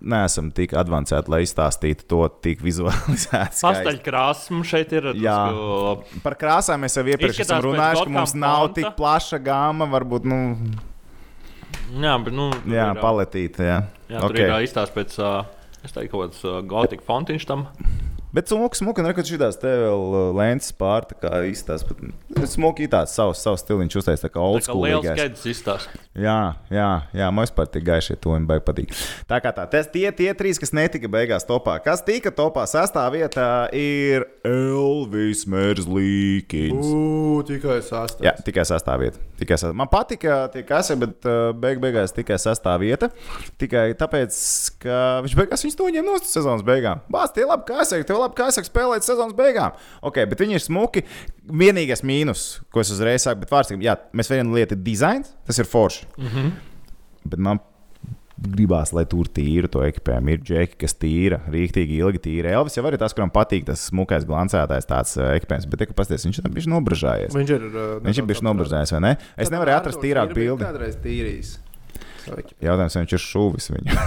neesam 0.02 0.50
tik 0.54 0.72
avansēti, 0.78 1.28
lai 1.32 1.40
izstāstītu 1.44 2.06
to 2.10 2.20
tik 2.44 2.60
vizualizēti. 2.64 3.26
skaisti. 3.28 3.64
Pastaļkrāsas 3.66 4.50
mums 4.54 4.70
šeit 4.70 4.92
ir. 4.98 5.10
Jā. 5.18 5.38
drusku- 5.52 6.22
Par 6.22 6.36
krāsām 6.40 6.84
mēs 6.84 6.96
jau 6.98 7.04
iepriekš 7.08 7.40
esam 7.46 7.62
runājuši, 7.66 8.04
ka 8.04 8.14
mums 8.18 8.34
nav 8.38 8.66
fonta. 8.68 8.74
tik 8.82 8.96
plaša 8.98 9.40
gama, 9.42 9.88
varbūt, 9.90 10.24
nu, 10.28 10.40
Jā, 11.98 12.14
bet, 12.22 12.34
nu, 12.36 12.50
tur 12.52 12.74
jā, 12.74 12.90
ir, 12.92 13.00
paletīta. 13.00 13.64
Jā, 13.64 13.78
Jā, 14.12 14.20
tur 14.20 14.32
okay. 14.34 14.44
ir 14.44 14.52
ā, 14.52 14.58
izstāsts 14.64 14.94
pēc, 14.94 15.16
ā, 15.24 15.32
es 15.84 15.92
teiktu, 15.94 16.12
kaut 16.12 16.28
kāds 16.28 16.42
ā, 16.44 16.58
gotika 16.68 17.04
fontiņš 17.06 17.46
tam. 17.48 17.66
Bet 18.36 18.50
smuki, 18.52 18.76
smuki, 18.76 19.00
un 19.00 19.08
rekords 19.08 19.30
šīs 19.32 19.56
te 19.60 19.70
vēl 19.72 20.02
uh, 20.12 20.18
lēns 20.36 20.68
pār, 20.76 21.06
tā 21.08 21.16
kā 21.22 21.30
izstāsta. 21.48 21.96
Smuki 22.46 22.86
tāds 22.90 23.14
savs, 23.16 23.40
savs 23.42 23.62
stiliņš 23.64 23.96
uztais, 24.00 24.22
tā 24.22 24.30
kā 24.30 24.42
old 24.42 24.62
Tā 24.62 24.68
kā 24.68 24.72
school. 24.72 24.84
liels 24.86 25.46
izstāsts. 25.48 26.04
Jā, 26.18 26.54
jā, 26.72 26.88
jā 27.14 27.28
man 27.34 27.46
vispār 27.46 27.68
tik 27.70 27.84
gaišie 27.86 28.16
to 28.18 28.32
man 28.34 28.46
baigi 28.48 28.64
patīk. 28.66 28.94
Tā 29.30 29.38
kā 29.42 29.52
tā, 29.54 29.66
tas 29.70 29.86
tie, 29.92 30.06
tie 30.14 30.32
trīs, 30.38 30.58
kas 30.58 30.72
netika 30.74 31.10
beigās 31.10 31.46
topā. 31.46 31.76
Kas 31.82 32.02
tika 32.06 32.32
topā, 32.34 32.64
sastā 32.70 33.04
vietā 33.14 33.68
ir 33.76 34.26
Elvis 34.46 35.44
Merzlīkins. 35.50 36.90
Ugh, 36.90 37.44
tikai 37.48 37.78
sastāvs. 37.86 38.26
Jā, 38.26 38.34
tikai 38.46 38.66
sastāvvieta. 38.68 39.22
Tikai 39.38 39.58
sastāv... 39.60 39.78
Man 39.78 39.90
patika 39.92 40.40
tie 40.54 40.64
kase, 40.66 40.98
bet 40.98 41.28
uh, 41.28 41.52
beig 41.54 41.82
beigās 41.82 42.14
tikai 42.16 42.38
sastāvvieta. 42.42 43.12
Tikai 43.62 43.86
tāpēc, 43.98 44.38
ka 44.82 45.00
viņš 45.26 45.38
beigās 45.38 45.66
viņus 45.66 45.80
noņēma 45.82 46.08
no 46.10 46.18
sezonas 46.26 46.66
beigām. 46.66 47.04
Bāz, 47.12 47.34
tie 47.36 47.46
labi 47.46 47.68
kase, 47.70 48.02
tie 48.02 48.18
labi 48.18 48.38
kase 48.38 48.66
spēlēt 48.66 49.06
sezonas 49.06 49.36
beigām. 49.38 49.78
Ok, 50.02 50.24
bet 50.30 50.42
viņi 50.42 50.58
ir 50.58 50.66
smuki. 50.66 51.06
Vienīgais 51.48 52.04
mīnus, 52.04 52.60
ko 52.72 52.82
es 52.82 52.92
uzreiz 52.92 53.24
saku, 53.24 53.40
bet 53.44 53.52
vārds, 53.52 53.72
jā, 53.80 53.96
mēs 54.16 54.28
viena 54.28 54.52
lieta 54.52 54.76
ir 54.76 54.82
dizains, 54.84 55.32
tas 55.48 55.58
ir 55.58 55.68
forši. 55.68 56.06
Mm 56.18 56.32
-hmm. 56.32 56.52
Bet 57.28 57.38
man 57.40 57.60
gribās, 58.38 58.92
lai 58.94 59.04
tur 59.10 59.28
tīra 59.34 59.68
to 59.70 59.82
ekipējumu. 59.82 60.34
Ir 60.34 60.42
džeki, 60.46 60.78
kas 60.78 60.94
tīra, 60.94 61.40
rīktīgi 61.50 61.98
ilgi 61.98 62.22
tīra. 62.22 62.52
Elvis 62.58 62.78
jau 62.78 62.84
ir 62.86 62.98
tas, 63.00 63.14
kuram 63.16 63.32
patīk 63.34 63.66
tas 63.66 63.88
smukais, 63.90 64.26
glancētais 64.28 64.86
tāds 64.86 65.16
uh, 65.18 65.32
ekipējums, 65.38 65.66
bet, 65.70 65.82
te, 65.82 65.96
pasties, 65.98 66.26
viņš 66.28 66.42
tam 66.44 66.54
bija 66.54 66.70
nobražājies. 66.70 67.34
Viņš 67.34 67.54
ir. 67.56 67.64
Uh, 67.68 67.86
Viņš 68.04 68.18
ir 68.22 68.28
bijis 68.28 68.44
nobražājies, 68.46 68.94
vai 68.94 69.00
ne? 69.00 69.16
Es 69.36 69.50
nevaru 69.50 69.74
atrast 69.74 70.02
tīrāku 70.02 70.38
bildi. 70.38 70.64
Kādreiz 70.64 70.98
tīrījis. 71.02 71.56
Jautājums, 72.26 72.96
vai 72.96 73.04
viņš 73.04 73.16
ir 73.18 73.24
šuvis 73.26 73.70
viņu. 73.74 73.98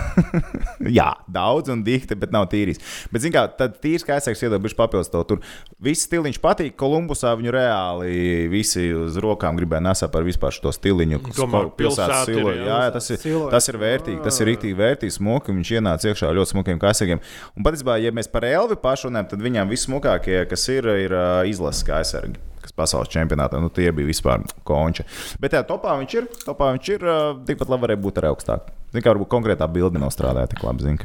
Jā, 0.98 1.12
daudz 1.32 1.72
un 1.74 1.84
dikti, 1.86 2.18
bet 2.20 2.34
nav 2.36 2.48
tīrīs. 2.52 2.82
Bet, 3.12 3.26
zināmā 3.26 3.42
mērā, 3.42 3.58
tad 3.58 3.78
tīrs 3.82 4.06
kā 4.06 4.18
aizsargs 4.18 4.42
iedodas 4.46 4.76
papildus 4.78 5.10
to 5.12 5.22
tur. 5.28 5.42
Viss 5.82 6.06
stiliņš 6.08 6.40
patīk. 6.42 6.76
Kolumbusā 6.80 7.34
viņu 7.38 7.54
reāli 7.56 8.48
visi 8.52 8.92
uz 8.94 9.18
rokām 9.22 9.58
gribēja 9.60 9.86
nesāt 9.90 10.12
par 10.14 10.24
vispār 10.24 10.54
šo 10.56 10.74
stiliņu. 10.76 11.22
Pilsētas 11.22 11.76
pilsēta 11.78 12.20
ir, 12.28 12.36
silu. 12.36 12.54
jā. 12.56 12.68
Jā, 12.68 12.92
tas 12.96 13.10
ir, 13.12 13.26
tas 13.52 13.72
ir 13.72 13.80
vērtīgi. 13.82 14.22
Tas 14.26 14.40
ir 14.42 14.52
rīktīgi 14.52 14.78
vērtīgi 14.78 15.18
smuki. 15.18 15.56
Viņš 15.56 15.74
ienāca 15.80 16.12
iekšā 16.12 16.30
ar 16.30 16.38
ļoti 16.40 16.56
smukiem 16.56 16.82
kaisagiem. 16.82 17.24
Un 17.56 17.68
patiesībā, 17.68 17.98
ja 18.02 18.14
mēs 18.16 18.32
par 18.32 18.48
Elvi 18.48 18.78
pašu 18.82 19.10
runājam, 19.10 19.34
tad 19.34 19.46
viņam 19.46 19.72
vissmukākie, 19.72 20.40
kas 20.52 20.68
ir, 20.74 20.90
ir 21.08 21.18
izlases 21.50 21.86
kaisargi. 21.88 22.51
Kas 22.72 22.78
pasaules 22.78 23.12
čempionātā, 23.12 23.60
nu 23.60 23.68
tie 23.68 23.90
bija 23.92 24.08
vispār 24.08 24.46
konči. 24.68 25.04
Bet 25.44 25.58
jā, 25.58 25.60
topā 25.68 25.98
viņš 26.00 26.14
ir. 26.16 26.28
Topā 26.46 26.70
viņš 26.72 26.92
ir. 26.96 27.10
Tikpat 27.50 27.74
labi 27.74 27.84
varēja 27.88 28.02
būt 28.06 28.22
arī 28.22 28.30
augstāk. 28.32 28.70
Ziniet, 28.92 29.04
kā 29.04 29.12
varbūt 29.12 29.32
konkrētā 29.32 29.68
bilde 29.72 30.00
nav 30.00 30.12
strādāja 30.16 30.50
tik 30.52 30.64
labi. 30.64 30.96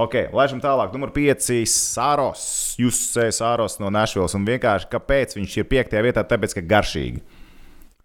Ok, 0.00 0.18
laižam 0.36 0.60
tālāk. 0.64 0.92
Numur 0.92 1.12
5. 1.16 1.48
Sāros. 1.68 2.44
Jūs 2.80 3.00
sēžat 3.14 3.38
Sāros 3.40 3.78
no 3.80 3.88
Nešvilas. 3.92 4.36
Un 4.36 4.44
vienkārši 4.48 4.90
kāpēc 4.92 5.36
viņš 5.36 5.56
ir 5.60 5.68
5. 5.72 5.96
vietā? 6.04 6.24
Tāpēc, 6.28 6.56
ka 6.56 6.64
garšīgi. 6.74 7.24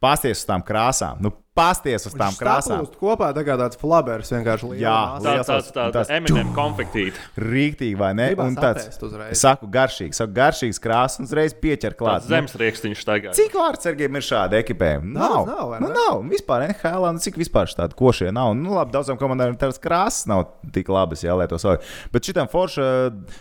Pasties 0.03 0.43
uz 0.43 0.47
tām 0.47 0.63
krāsām. 0.63 1.19
Nu, 1.23 1.33
pasties 1.57 2.05
uz 2.09 2.15
tām 2.17 2.35
krāsām. 2.37 2.83
Sapūst 2.85 2.97
kopā 3.01 3.31
tā 3.35 3.43
kā 3.47 3.57
tāds 3.59 3.79
flabers 3.81 4.31
vienkārši 4.33 4.69
liels. 4.71 4.83
Jā, 4.83 4.97
liels 5.25 5.49
tāds 5.49 5.71
tāds 5.75 5.95
tas- 5.97 6.11
Eminem 6.13 6.53
konfektīte. 6.55 7.17
Rīktīgi, 7.41 7.97
vai 7.99 8.13
ne? 8.17 8.29
Gribās 8.31 8.51
Un 8.51 8.55
tāds 8.61 9.37
saku, 9.41 9.67
garšīgs, 9.73 10.21
saku, 10.21 10.33
garšīgs 10.37 10.81
krāsas 10.83 11.19
un 11.21 11.27
uzreiz 11.29 11.55
pieķer 11.57 11.97
klāt. 11.99 12.21
Tāds 12.21 12.31
zemes 12.31 12.55
rīkstiņš 12.61 13.05
tagad. 13.07 13.37
Cik 13.37 13.57
vārdsargiem 13.57 14.19
ir 14.19 14.25
šādi 14.29 14.59
ekipējumi? 14.61 15.13
Nav, 15.17 15.45
nav, 15.49 15.63
vai 15.73 15.79
nu, 15.83 15.91
nav. 15.93 16.21
Vispār 16.31 16.67
NHL, 16.69 17.07
nu, 17.17 17.23
cik 17.23 17.39
vispār 17.41 17.69
tādi 17.77 17.97
košie 17.97 18.31
nav. 18.33 18.53
Nu, 18.57 18.75
labi, 18.77 18.93
daudzām 18.95 19.17
komandām 19.19 19.57
tādas 19.57 19.81
krāsas 19.81 20.27
nav 20.29 20.45
tik 20.73 20.89
labas, 20.93 21.23
jā, 21.25 21.35
lai 21.37 21.47
to 21.49 21.59
savu. 21.61 21.81
Bet 22.13 22.27
šitam 22.27 22.49
forša, 22.51 22.91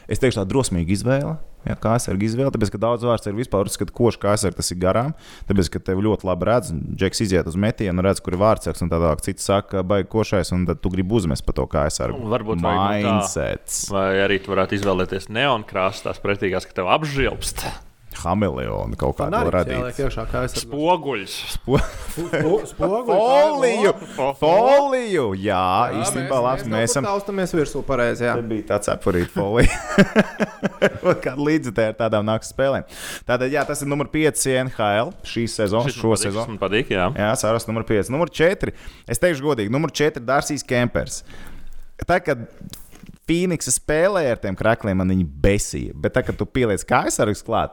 es 0.09 0.23
teikšu, 0.23 0.41
tā 0.43 0.49
drosmīga 0.49 0.97
izvēle. 0.97 1.37
Jā, 1.67 1.75
kā 1.83 1.97
es 1.99 2.05
ar 2.07 2.15
izvēli, 2.23 2.53
tāpēc, 2.55 2.71
ka 2.71 2.79
daudz 2.79 3.03
vārds 3.03 3.27
ir 3.27 3.35
vispār 3.35 3.67
uzskata, 3.67 3.91
ka 3.91 3.99
koši 3.99 4.21
kā 4.23 4.37
ar 4.39 4.55
tas 4.55 4.71
ir 4.71 4.79
garām. 4.79 5.15
Tāpēc, 5.49 5.71
ka 5.75 5.81
tev 5.83 5.99
ļoti 6.05 6.29
labi 6.29 6.47
redz, 6.47 6.71
Džeks 6.71 7.25
iziet 7.25 7.49
uz 7.51 7.57
metienu, 7.59 8.05
redz, 8.07 8.23
kur 8.25 8.37
ir 8.37 8.41
vārdsargs, 8.43 8.83
un 8.85 8.93
tā 8.93 9.01
tālāk. 9.03 9.23
Cits 9.27 9.47
saka, 9.51 9.83
baigi 9.87 10.09
košais, 10.13 10.53
un 10.57 10.65
tad 10.69 10.81
tu 10.85 10.93
gribi 10.95 11.19
uzmest 11.19 11.45
par 11.47 11.59
to 11.59 11.67
kā 11.71 11.87
es 11.91 11.99
ar 12.05 12.15
Varbūt 12.17 12.63
vajag 12.65 13.03
nu 13.03 13.09
tā. 13.09 13.17
mindsets. 13.17 13.81
Vai 13.93 14.09
arī 14.25 14.41
tu 14.43 14.55
varētu 14.55 14.79
izvēlēties 14.79 15.29
neonkrāsas, 15.35 16.07
tās 16.07 16.23
pretīgās, 16.23 16.69
ka 16.69 16.81
tev 16.81 16.91
apžilbst. 16.97 17.67
Hameleonu 18.23 18.97
kaut 19.01 19.17
kādu 19.19 19.35
Fanāriks 19.37 19.55
radīt. 19.55 19.77
jāliek 19.77 20.01
iekšā, 20.07 20.25
kā 20.33 20.43
es 20.47 20.55
saprotu. 20.57 20.79
Poguļs. 20.81 21.35
Spoguļi. 22.73 23.07
Foliju! 23.11 23.93
Fo- 24.17 24.31
Foliju! 24.41 25.27
Jā, 25.41 25.63
īstenībā 26.01 26.39
labi. 26.45 26.69
Mēs 26.73 26.91
esam. 26.95 27.07
Taustamies 27.09 27.55
virsū 27.57 27.83
pareizi, 27.87 28.25
jā. 28.29 28.37
Tā 28.39 28.47
bija 28.51 28.67
tāds 28.73 28.91
apurīt 28.93 29.33
folija. 29.35 29.71
Kāda 31.27 31.37
līdzekļa 31.41 31.87
ar 31.93 31.99
tādām 32.01 32.27
naktas 32.29 32.53
spēlēm. 32.55 32.87
Tātad, 33.29 33.51
jā, 33.53 33.63
tas 33.69 33.83
ir 33.85 33.91
numur 33.91 34.09
5 34.13 34.47
NHL 34.67 35.13
šīs 35.27 35.59
sezonas, 35.61 35.97
šo 35.97 36.17
sezonu. 36.21 36.55
Man 36.55 36.61
patīk, 36.63 36.91
jā. 36.95 37.09
Jā, 37.17 37.31
Sāras 37.41 37.69
numur 37.69 37.87
5. 37.89 38.11
Numur 38.15 38.33
4. 38.33 38.75
Es 39.11 39.23
teikšu 39.23 39.47
godīgi, 39.51 39.73
numur 39.73 39.93
4 39.95 40.23
Dārsīs 40.27 40.65
Kempers. 40.67 41.23
Tā 42.07 42.19
kā 42.25 42.37
Phoenixa 43.27 43.73
spēlēja 43.75 44.37
ar 44.37 44.41
tiem 44.43 44.55
krākliem, 44.59 45.01
man 45.01 45.11
viņi 45.11 45.25
besīja. 45.43 45.95
Bet 45.99 46.15
tā, 46.15 46.23
kad 46.27 46.37
tu 46.39 46.47
pieliec 46.47 46.85
kājas 46.87 47.17
ar 47.25 47.33
klāt, 47.47 47.73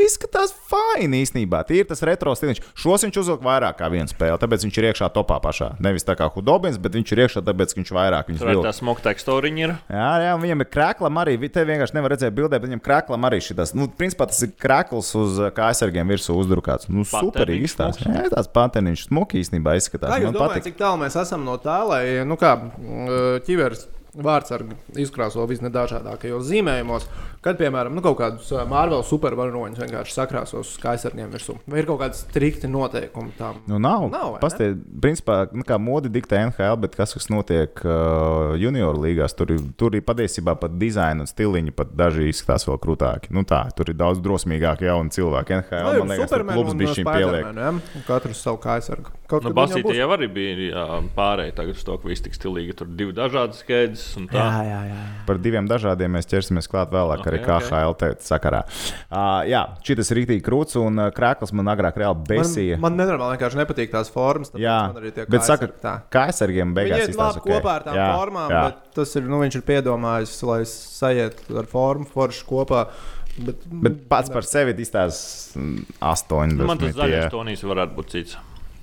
Izskatās 0.00 0.54
fini 0.66 1.20
īstenībā. 1.22 1.60
Tie 1.68 1.82
ir 1.82 1.86
tas 1.88 2.00
retro 2.06 2.32
stiliņš. 2.34 2.62
Šos 2.80 3.04
viņš 3.04 3.18
uzvilka 3.20 3.44
vairāk 3.44 3.76
kā 3.76 3.90
vienu 3.92 4.08
spēli, 4.08 4.38
tāpēc 4.40 4.64
viņš 4.64 4.78
ir 4.80 4.86
iekšā 4.88 5.08
topā 5.12 5.36
pašā. 5.44 5.68
Nevis 5.84 6.06
tā 6.08 6.16
kā 6.18 6.30
Hudobins, 6.32 6.78
bet 6.80 6.96
viņš 6.96 7.12
ir 7.12 7.22
iekšā, 7.26 7.42
tāpēc 7.44 7.76
viņš 7.76 7.92
vairāk 7.92 8.30
viņus 8.32 8.42
vilka. 8.48 8.64
tā 8.66 8.72
smuka 8.78 9.04
tekstūriņa 9.04 9.62
ir. 9.66 9.74
Jā, 9.92 10.08
jā, 10.24 10.32
un 10.38 10.42
viņam 10.46 10.64
ir 10.64 10.70
krāklam 10.72 11.20
arī. 11.22 11.36
Te 11.52 11.66
vienkārši 11.68 11.98
nevar 11.98 12.16
redzēt 12.16 12.32
bildē, 12.32 12.56
bet 12.56 12.70
viņam 12.72 12.82
krāklam 12.88 13.28
arī 13.28 13.42
šis. 13.44 13.74
Nu, 13.76 13.90
principā 13.92 14.26
tas 14.32 14.40
ir 14.42 14.54
krāklis 14.56 15.12
uz 15.18 15.36
ā, 15.44 15.52
kājsargiem 15.54 16.08
virsū 16.08 16.38
uzdrukāts. 16.40 16.88
Nu, 16.88 17.04
superīgi 17.04 17.68
smuks. 17.76 18.00
Jā, 18.08 18.30
tās 18.32 18.48
patēniņš 18.48 19.06
smuki 19.10 19.44
īstenībā 19.44 19.76
izskatās. 19.76 20.08
Kā 20.16 20.22
jūs 20.24 20.32
Man 20.32 20.38
domājat, 20.40 20.56
patīk. 20.56 20.72
cik 20.72 20.80
tālu 20.80 21.02
mēs 21.04 21.20
esam 21.20 21.44
no 21.44 21.58
tā, 21.60 21.82
lai 21.84 22.04
nu 22.24 22.40
kā, 22.40 22.56
mm, 22.56 23.44
ķiveres 23.44 23.86
vārdsargi 24.12 24.76
izkrāso 25.00 25.44
visnedažādākajos 25.48 26.44
zīmējumos, 26.50 27.06
kad, 27.44 27.56
piemēram, 27.60 27.94
nu, 27.96 28.02
kaut 28.04 28.18
kādus 28.20 28.50
ā, 28.52 28.64
Marvel 28.68 29.00
supervaroņus 29.08 29.80
vienkārši 29.80 30.12
sakrāsos 30.16 30.74
uz 30.74 30.80
kaisarņiem 30.82 31.30
virsū? 31.32 31.56
Vai 31.70 31.80
ir 31.80 31.88
kaut 31.88 32.02
kādi 32.02 32.18
strikti 32.20 32.68
noteikumi 32.70 33.32
tam? 33.38 33.62
Nu, 33.70 33.78
nav. 33.82 34.08
Nav? 34.12 34.36
Pastāv, 34.42 34.76
principā, 35.02 35.46
nu, 35.56 35.64
kā 35.68 35.78
modi 35.80 36.12
diktē 36.12 36.42
NHL, 36.50 36.76
bet 36.84 36.96
kas, 36.98 37.14
kas 37.16 37.30
notiek 37.32 37.80
uh, 37.86 38.52
junior 38.60 39.00
līgās, 39.00 39.32
tur, 39.38 39.54
tur 39.80 39.96
ir 39.96 40.04
patiesībā 40.06 40.56
pat 40.60 40.76
dizaina 40.80 41.24
un 41.24 41.30
stiliņi, 41.30 41.72
pat 41.76 41.96
daži 41.96 42.28
izskatās 42.32 42.68
vēl 42.68 42.78
krūtāki. 42.84 43.32
Nu, 43.32 43.46
tā, 43.48 43.64
tur 43.76 43.90
ir 43.92 43.98
daudz 43.98 44.20
drosmīgāki 44.24 44.90
jauni 44.90 45.14
cilvēki. 45.16 45.58
NHL, 45.62 45.88
Vai 45.88 45.96
man 46.02 46.12
liekas, 46.12 46.28
Superman 46.28 46.58
klubs 46.58 46.74
un 46.76 46.82
bija 46.84 46.94
šim 46.98 47.08
pieliek. 47.08 47.48
Spiderman, 47.48 47.64
ja? 47.64 48.04
Katrs 48.06 48.44
savu 48.44 48.60
kaisargu. 48.62 49.16
Kaut 49.32 49.46
Nu, 49.48 49.54
būs- 49.56 49.96
jau 49.96 50.10
arī 50.12 50.26
bija 50.28 50.84
pārējai 51.16 51.54
tagad 51.56 51.78
uz 51.78 51.84
to, 51.88 51.96
ka 51.96 52.08
viss 52.10 52.20
tik 52.20 52.34
stilīgi. 52.36 52.74
Tur 52.76 52.90
divi 52.92 53.14
dažādi 53.16 53.56
skaidrs 53.56 54.01
un 54.18 54.26
tā. 54.30 54.38
jā, 54.38 54.62
jā, 54.66 54.80
jā. 54.90 54.98
Par 55.28 55.40
diviem 55.42 55.68
dažādiem 55.70 56.12
mēs 56.16 56.28
ķersimies 56.30 56.68
klāt 56.70 56.92
vēlāk, 56.94 57.22
okay, 57.22 57.32
arī. 57.32 57.40
KHL 57.46 57.96
te- 58.00 58.10
sakarā. 58.26 58.62
Uh, 59.06 59.42
jā, 59.48 59.62
šis 59.86 60.12
ir 60.12 60.20
rītīgi 60.22 60.44
krūts, 60.46 60.76
un 60.80 61.06
krāklis 61.16 61.54
man 61.56 61.72
agrāk 61.72 62.00
reāli 62.02 62.26
besīja. 62.28 62.78
Man, 62.80 62.92
man 62.96 63.04
nenormāli 63.04 63.36
vienkārši 63.36 63.62
nepatīk 63.62 63.94
tās 63.94 64.12
formas. 64.12 64.52
Jā, 64.58 64.78
man 64.92 65.02
arī 65.02 65.14
tie 65.16 65.26
bet 65.30 65.46
saka, 65.48 65.70
tā. 65.82 65.96
kā 66.12 66.26
aizsargiem 66.30 66.76
beigās 66.76 67.08
ir 67.08 67.18
labi 67.18 67.44
kopā 67.46 67.78
ar 67.78 67.88
tām 67.88 67.98
jā, 67.98 68.12
formām, 68.18 68.52
jā. 68.52 68.62
bet 68.68 68.94
tas 69.00 69.16
ir, 69.18 69.26
nu, 69.30 69.40
viņš 69.42 69.58
ir 69.60 69.66
piedomājis, 69.72 70.36
lai 70.48 70.60
sajiet 70.68 71.44
ar 71.62 71.68
formu 71.70 72.08
foršu 72.12 72.48
kopā. 72.48 72.86
Bet, 73.32 73.62
Bet 73.64 74.02
pats 74.10 74.28
par 74.28 74.44
sevi 74.44 74.74
izstāsta 74.84 75.56
8. 75.56 76.52
Nu, 76.52 76.66
man 76.68 76.80
tas 76.80 76.92
zaļais 76.98 77.30
tonīs 77.32 77.62
varētu 77.64 77.96
būt 77.96 78.10
cits. 78.12 78.36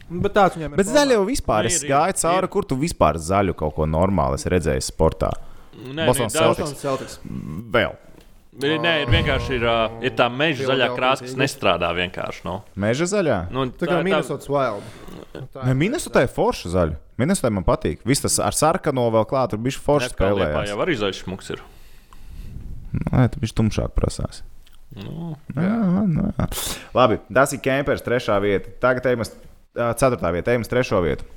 Bet 0.10 0.34
tāds 0.34 0.58
viņam 0.58 0.74
ir. 0.74 0.78
Bet 0.82 0.90
zaļo 0.90 1.22
vispār 1.28 1.64
Nu, 1.68 1.72
es 1.72 1.80
ir, 1.84 1.88
ir, 1.90 1.94
gāju 1.96 2.18
cauri, 2.22 2.48
kur 2.52 2.66
tu 2.66 2.76
vispār 2.80 3.18
zaļu 3.22 3.54
kaut 3.56 3.76
ko 3.76 3.86
normālu 3.86 4.36
esi 4.40 4.50
redzējis 4.50 4.92
sportā. 4.92 5.32
Nē, 5.80 6.06
Boston 6.10 6.28
ir 6.28 6.36
daudz- 6.36 6.60
Celtics. 6.60 6.80
Celtics. 6.82 7.20
Vēl. 7.72 7.94
Ir, 8.60 8.74
nē, 8.84 8.94
ir 9.06 9.08
vienkārši 9.14 9.54
ir, 9.56 9.64
uh, 9.64 10.02
ir 10.04 10.12
tā 10.20 10.26
meža 10.28 10.66
zaļā 10.68 10.90
krāsa, 10.98 11.24
kas 11.24 11.36
nestrādā 11.40 11.94
vienkārši. 11.96 12.42
No. 12.44 12.58
Meža 12.76 13.06
zaļā. 13.08 13.38
Nu, 13.56 13.68
Tā 13.72 13.88
kā 13.88 14.02
Minnesotas 14.04 14.50
Wild. 14.52 14.84
Tā 15.54 15.64
Nē, 15.64 15.70
ir. 15.72 15.78
Minnesotā 15.80 16.26
ir 16.26 16.32
forša 16.34 16.72
zaļa. 16.74 16.98
Minnesotā 17.22 17.52
man 17.54 17.64
patīk. 17.64 18.02
Viss 18.04 18.20
tas 18.26 18.36
ar 18.44 18.52
sarkano 18.58 19.06
vēl 19.14 19.24
klāt, 19.30 19.54
tur 19.54 19.60
bija 19.64 19.80
forša 19.80 20.12
spēlējās. 20.12 20.68
jau 20.74 20.80
arī 20.84 20.98
zaļš 21.00 21.24
smuks. 21.24 21.50
Ir. 21.56 21.62
Nē, 22.92 23.30
tas 23.30 23.40
bija 23.40 23.56
tumšāk 23.62 23.94
prasās. 23.96 24.42
Nu, 24.98 25.36
Jā, 25.54 25.62
jā, 25.64 26.32
jā. 26.34 26.46
Labi, 26.98 27.20
tas 27.32 27.54
ir 27.54 27.60
Kempers, 27.62 28.02
trešā 28.02 28.40
vieta. 28.42 28.72
Tagad 28.82 29.06
ejam 29.06 29.22
uz 29.22 29.30
ceturtā 29.76 30.32
vieta, 30.36 30.54
ejam 30.54 30.66
uz 30.66 30.72
trešo 30.72 31.02
vietu. 31.06 31.28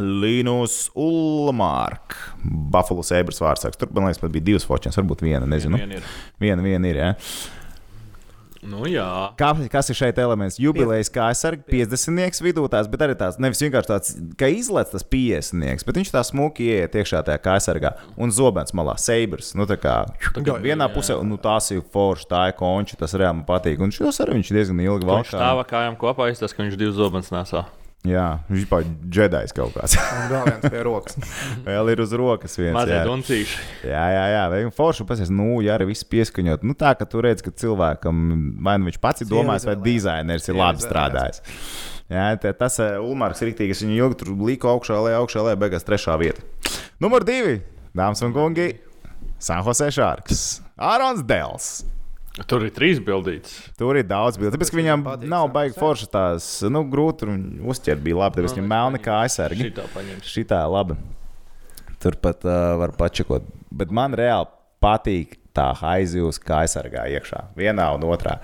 Linus 0.00 0.86
Ulmārk, 0.96 2.16
Buffalo 2.42 3.04
Sabres 3.04 3.42
vārdsargs. 3.42 3.76
Tur, 3.80 3.90
man 3.92 4.08
liekas, 4.08 4.22
pat 4.22 4.32
bija 4.32 4.46
divas 4.46 4.64
fočas, 4.64 4.96
varbūt 4.96 5.24
viena, 5.26 5.44
nezinu. 5.48 5.76
vien 5.76 5.98
ir. 5.98 6.06
Viena, 6.40 6.64
viena 6.64 6.88
ir. 6.88 7.00
Ja? 7.02 7.10
Nu, 8.62 8.84
jā. 8.86 9.04
Kā, 9.34 9.48
kas 9.72 9.90
ir 9.90 9.96
šeit 9.98 10.18
elements? 10.22 10.54
Jubilejas 10.62 11.10
kā 11.10 11.24
aizsargs, 11.32 11.64
50 11.66 12.44
vidū 12.46 12.62
tās, 12.70 12.86
bet 12.92 13.02
arī 13.02 13.16
tāds 13.18 13.40
nevis 13.42 13.58
vienkārši 13.64 13.90
tāds, 13.90 14.12
ka 14.38 14.46
izlaiž 14.54 14.92
tas 14.92 15.02
50, 15.10 15.82
bet 15.88 15.98
viņš 15.98 16.12
tā 16.14 16.22
smuki 16.28 16.68
ieiet 16.70 16.94
iekšā 16.94 17.24
tajā 17.26 17.40
kā 17.42 17.56
aizsargā. 17.58 17.90
Un 18.22 18.30
zobens 18.30 18.70
malā, 18.78 18.94
seibrs. 19.02 19.50
Nu, 19.58 19.66
tā 19.66 19.80
kā 19.82 19.96
Jā, 20.38 20.58
vienā 20.62 20.86
pusē, 20.94 21.18
un 21.18 21.32
nu, 21.34 21.40
tās 21.42 21.72
ir 21.74 21.82
forši, 21.90 22.28
tā 22.30 22.44
ir 22.52 22.58
konča, 22.62 23.00
tas 23.02 23.18
reāli 23.18 23.40
man 23.40 23.46
patīk. 23.50 23.82
Un 23.82 23.90
šos 23.90 24.22
arī 24.22 24.38
viņš 24.38 24.54
diezgan 24.54 24.86
ilgi 24.86 25.02
Viņš 25.02 25.10
valkā. 25.10 25.34
stāva 25.34 25.66
kājām 25.66 25.98
kopā, 25.98 26.30
izstāsta, 26.30 26.60
ka 26.60 26.68
viņš 26.68 26.78
divas 26.78 27.00
zobens 27.02 27.34
nesā. 27.34 27.66
Jā, 28.02 28.40
viņš 28.48 28.64
ir 28.66 28.86
džedājs 29.14 29.52
kaut 29.54 29.76
kāds. 29.76 29.94
Un 30.16 30.24
vēl 30.32 30.48
viens 30.48 30.64
pie 30.72 30.80
rokas. 30.82 31.18
Vēl 31.68 31.92
ir 31.92 32.00
uz 32.02 32.14
rokas 32.18 32.58
viens. 32.58 32.74
Mazie 32.74 32.96
jā. 32.96 33.04
duncīši. 33.06 33.60
Jā, 33.86 34.02
jā, 34.10 34.24
jā, 34.32 34.40
vai 34.50 34.62
forši 34.74 35.06
pasies, 35.06 35.30
nu, 35.30 35.60
ja 35.62 35.76
arī 35.76 35.86
viss 35.92 36.08
pieskaņot. 36.10 36.66
Nu, 36.66 36.74
tā, 36.78 36.96
ka 36.98 37.06
tu 37.06 37.22
redz, 37.22 37.44
ka 37.46 37.54
cilvēkam 37.54 38.24
vai 38.66 38.74
nu 38.80 38.90
viņš 38.90 38.98
pats 39.02 39.22
ir 39.22 39.30
domājis, 39.30 39.68
vai 39.70 39.76
dizainers 39.84 40.50
ir 40.50 40.58
labi 40.58 40.82
strādājis. 40.82 41.44
Jā, 42.10 42.26
tā, 42.42 42.50
tas 42.58 42.80
uh, 42.82 42.98
Ulmārs 43.06 43.38
ir 43.40 43.52
rīktīgi, 43.52 43.76
es 43.76 43.84
viņu 43.86 44.00
ilgi 44.00 44.18
tur 44.24 44.34
liku 44.50 44.72
augšā, 44.74 44.98
lai 45.06 45.14
augšā, 45.20 45.46
lai 45.46 45.54
beigās 45.60 45.86
trešā 45.86 46.18
vieta. 46.20 46.42
Numur 47.00 47.22
divi, 47.24 47.60
dāmas 47.94 48.20
un 48.26 48.34
kungi, 48.34 48.72
Sanhosē 49.42 49.92
Šārks, 49.94 50.42
Ārons 50.90 51.22
Dels. 51.26 51.70
Tur 52.48 52.64
ir 52.64 52.72
trīs 52.72 53.00
bildītas. 53.04 53.58
Tur 53.76 53.98
ir 54.00 54.06
daudz 54.08 54.38
bildes. 54.40 54.54
Tāpēc, 54.56 54.70
ka 54.72 54.78
viņam 54.78 55.02
patīk 55.04 55.28
nav 55.28 55.50
baigi 55.52 55.76
forši 55.76 56.08
tās, 56.14 56.46
nu, 56.72 56.80
grūti 56.88 57.26
tur 57.26 57.34
uzķert 57.74 58.00
bija 58.04 58.22
labi, 58.22 58.38
tāpēc, 58.38 58.54
ka 58.54 58.60
viņam 58.60 58.70
melni 58.72 59.00
kā 59.04 59.18
aizsargi. 59.26 59.66
Šitā 59.68 59.84
paņems. 59.92 60.30
Šitā 60.32 60.62
labi. 60.72 60.96
Turpat 62.00 62.46
uh, 62.48 62.56
var 62.80 62.94
pačakot. 62.96 63.44
Bet 63.68 63.92
man 63.92 64.16
reāli 64.16 64.48
patīk 64.82 65.36
tā 65.52 65.68
aizjūta, 65.92 66.40
kā 66.48 66.62
aizsargā 66.64 67.04
iekšā. 67.18 67.44
Vienā 67.58 67.90
un 67.98 68.08
otrā. 68.08 68.38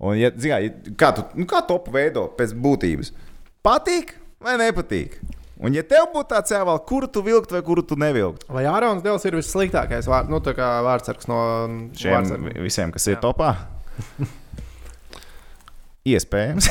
Un, 0.00 0.16
ja, 0.18 0.32
zinā, 0.32 0.62
kā 0.98 1.12
tu 1.16 1.26
nu, 1.36 1.44
kā 1.50 1.60
topu 1.68 1.92
veido 1.94 2.26
pēc 2.38 2.56
būtības? 2.64 3.12
Patīk 3.64 4.16
vai 4.42 4.56
nepatīk? 4.60 5.20
Un, 5.62 5.74
ja 5.76 5.84
tev 5.86 6.08
būtu 6.14 6.32
tāds 6.32 6.50
jāvēl, 6.50 6.80
kuru 6.88 7.06
tu 7.06 7.22
vilkt 7.22 7.52
vai 7.54 7.60
kuru 7.62 7.84
tu 7.86 7.94
nevilkt? 8.00 8.42
Vai 8.50 8.64
Ārons 8.66 9.04
Dēls 9.04 9.22
ir 9.28 9.36
vissliktākais 9.38 10.08
vār, 10.10 10.26
nu, 10.30 10.40
tā 10.42 10.54
kā 10.58 10.70
vārdsargs 10.82 11.28
no 11.30 11.38
Šiem 11.94 12.16
vārdsargiem? 12.16 12.62
visiem, 12.64 12.90
kas 12.94 13.06
ir 13.06 13.14
Jā. 13.18 13.22
topā? 13.22 13.52
Iespējams. 16.04 16.66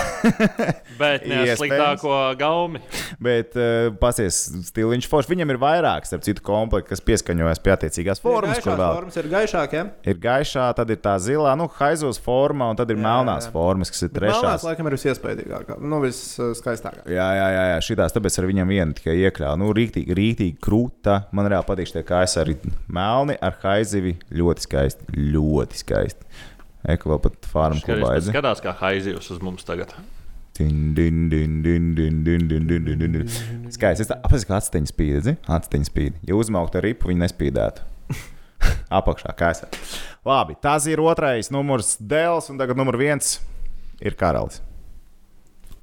Bet 1.02 1.24
ne 1.26 1.40
ar 1.42 1.58
sliktāko 1.58 2.14
gaumi. 2.38 2.78
Bet 3.24 3.56
uh, 3.58 3.88
pasies 3.98 4.38
stiliņš 4.68 5.08
foršs. 5.10 5.30
Viņam 5.32 5.54
ir 5.56 5.58
vairāk, 5.62 6.06
starp 6.06 6.22
citu, 6.28 6.44
komplekti, 6.46 6.92
kas 6.92 7.02
pieskaņojas 7.02 7.62
pie 7.66 7.74
attiecīgās 7.74 8.22
formas, 8.22 8.60
kur 8.62 8.76
vēl 8.78 9.00
formas 9.00 9.18
ir 9.18 9.30
gaišākie. 9.32 9.82
ir 10.14 10.20
gaišā, 10.22 10.68
tad 10.78 10.94
ir 10.94 11.02
tā 11.02 11.16
zilā, 11.24 11.56
nu, 11.58 11.66
haizos 11.80 12.22
forma, 12.22 12.70
un 12.70 12.78
tad 12.78 12.94
ir 12.94 13.00
Jā, 13.00 13.08
melnās 13.08 13.50
jā. 13.50 13.56
formas, 13.56 13.90
kas 13.90 14.06
ir 14.06 14.14
Melnās, 14.14 14.38
trešās. 14.38 14.68
laikam, 14.70 14.92
ir 14.92 14.98
visiespaidīgākā, 15.00 15.80
nu, 15.82 16.04
viskaistākā. 16.06 17.08
Jā, 17.10 17.28
jā, 17.40 17.50
jā, 17.58 17.66
jā 17.74 17.82
šitās, 17.90 18.14
tāpēc 18.14 18.38
ar 18.38 18.50
viņam 18.54 18.74
vienu 18.78 19.00
tikai 19.02 19.18
iekļāvu. 19.26 19.62
Nu, 19.64 19.74
rīktīgi, 19.74 20.14
rīktīgi 20.22 20.60
krūta. 20.62 21.24
Man 21.34 21.50
reāli 21.50 21.72
patīk 21.74 21.90
šie 21.90 22.06
kājas 22.06 22.38
arī 22.46 22.60
melni 22.86 23.40
ar 23.42 23.58
haizivi. 23.66 24.20
Ļoti 24.30 24.70
skaisti, 24.70 25.10
ļoti 25.34 25.82
skaisti. 25.82 26.34
Ekvapat 26.84 27.48
farmu 27.48 27.80
klubā. 27.84 28.18
Tas 28.18 28.28
skatās, 28.28 28.62
kā 28.64 28.74
haizivs 28.82 29.30
uz 29.32 29.40
mums 29.44 29.64
tagad. 29.68 29.94
Skaisti. 33.74 34.06
Es 34.06 34.12
apskaužu, 34.14 34.50
kā 34.50 34.60
acis 34.60 34.92
spīdzi. 34.92 35.38
Acis 35.50 35.90
spīd. 35.90 36.20
Ja 36.28 36.38
uzmauktu 36.38 36.84
ripu, 36.84 37.10
viņi 37.10 37.24
nespīdētu. 37.24 37.88
Apakšā 39.00 39.34
kaisā. 39.40 39.72
Labi, 40.28 40.60
tas 40.62 40.86
ir 40.92 41.02
otrais 41.02 41.50
numurs 41.54 41.96
Dēls, 41.98 42.52
un 42.54 42.62
tagad 42.62 42.78
numur 42.78 43.00
viens 43.02 43.40
ir 44.04 44.20
karalis. 44.20 44.62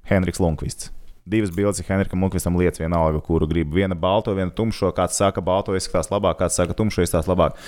Henriks 0.07 0.41
Lunkvists. 0.43 0.93
Divas 1.31 1.51
bildes 1.55 1.81
ir 1.83 1.89
Henrikam 1.91 2.23
Lunkvistam 2.23 2.57
lietas 2.59 2.81
vienalga, 2.81 3.21
kuru 3.25 3.49
grib. 3.51 3.73
Viena 3.75 3.97
balto, 3.99 4.33
viena 4.37 4.53
tumšo. 4.55 4.93
Kāds 4.97 5.19
saka, 5.19 5.43
balto 5.45 5.75
izskatās 5.77 6.11
labāk, 6.13 6.41
kāds 6.41 6.57
saka, 6.59 6.77
tumšo 6.77 7.05
izskatās 7.05 7.29
labāk. 7.31 7.59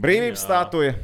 Brīvības 0.00 0.42
Jā. 0.42 0.44
statuja 0.44 0.94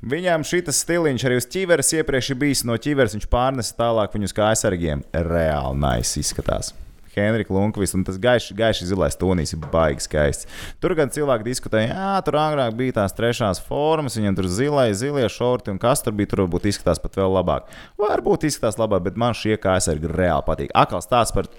Viņam 0.00 0.44
šis 0.48 0.78
stiliņš 0.80 1.24
arī 1.28 1.36
uz 1.36 1.46
ķīveres 1.52 1.90
iepriekš 1.98 2.30
bijis 2.40 2.62
no 2.64 2.76
ķīveres. 2.80 3.18
Viņš 3.18 3.26
pārnesa 3.32 3.74
tālāk 3.76 4.14
viņus 4.16 4.36
kā 4.36 4.46
aizsargiem. 4.54 5.02
Reāli 5.12 5.76
nice 5.76 6.22
izskatās. 6.22 6.72
Henrika 7.10 7.52
Lunkvist, 7.52 7.96
un 7.98 8.04
tas 8.06 8.16
gaišs, 8.22 8.52
gaišs 8.56 8.86
zilais 8.86 9.18
tonīs 9.18 9.52
ir 9.52 9.60
baigi 9.72 10.06
skaists. 10.06 10.46
Tur 10.80 10.94
gan 10.96 11.10
cilvēki 11.12 11.48
diskutēja, 11.48 11.90
jā, 11.90 12.12
tur 12.24 12.38
agrāk 12.38 12.76
bija 12.78 13.00
tās 13.00 13.16
trešās 13.18 13.60
formas, 13.66 14.14
viņam 14.16 14.38
tur 14.38 14.48
zilais, 14.48 14.94
zilie 15.02 15.26
šorti, 15.26 15.74
un 15.74 15.82
kas 15.82 16.04
tur 16.06 16.14
bija, 16.16 16.30
tur 16.30 16.44
varbūt 16.44 16.70
izskatās 16.70 17.02
pat 17.02 17.18
vēl 17.18 17.34
labāk. 17.34 17.68
Varbūt 18.00 18.46
izskatās 18.46 18.78
labāk, 18.80 19.08
bet 19.10 19.18
man 19.20 19.34
šie 19.36 19.58
kā 19.60 19.74
aizsargi 19.76 20.10
reāli 20.14 20.46
patīk. 20.46 20.72
Akals 20.78 21.10
stāsts 21.10 21.34
par 21.34 21.50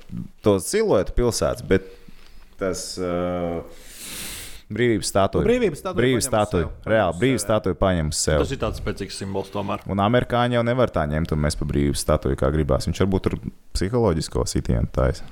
to 0.42 0.58
siluetu 0.64 1.20
pilsētas, 1.20 1.68
bet 1.68 1.92
tas. 2.62 2.94
Uh, 2.96 3.90
Brīvības 4.72 5.12
statūja. 5.12 5.44
Nu, 5.44 5.50
brīvības 5.50 5.82
statūja 5.84 6.00
Brīvības 6.00 6.30
sev. 6.32 6.72
Reāli, 6.88 7.18
brīvības 7.22 7.46
statūja 7.46 7.78
paņem 7.82 8.12
sev. 8.16 8.42
Tas 8.44 8.54
ir 8.56 8.62
tāds 8.62 8.82
spēcīgs 8.82 9.20
simbols 9.22 9.52
tomēr. 9.54 9.84
Un 9.92 10.02
amerikāņi 10.04 10.58
jau 10.58 10.64
nevar 10.68 10.94
tā 10.94 11.06
ņemt 11.12 11.36
un 11.36 11.44
mēs 11.44 11.60
pa 11.60 11.68
brīvības 11.70 12.06
statuju, 12.06 12.40
kā 12.40 12.50
gribās. 12.56 12.88
Viņš 12.90 13.04
varbūt 13.04 13.28
tur 13.28 13.38
psiholoģisko 13.76 14.48
sitienu 14.50 14.92
taisa. 14.96 15.28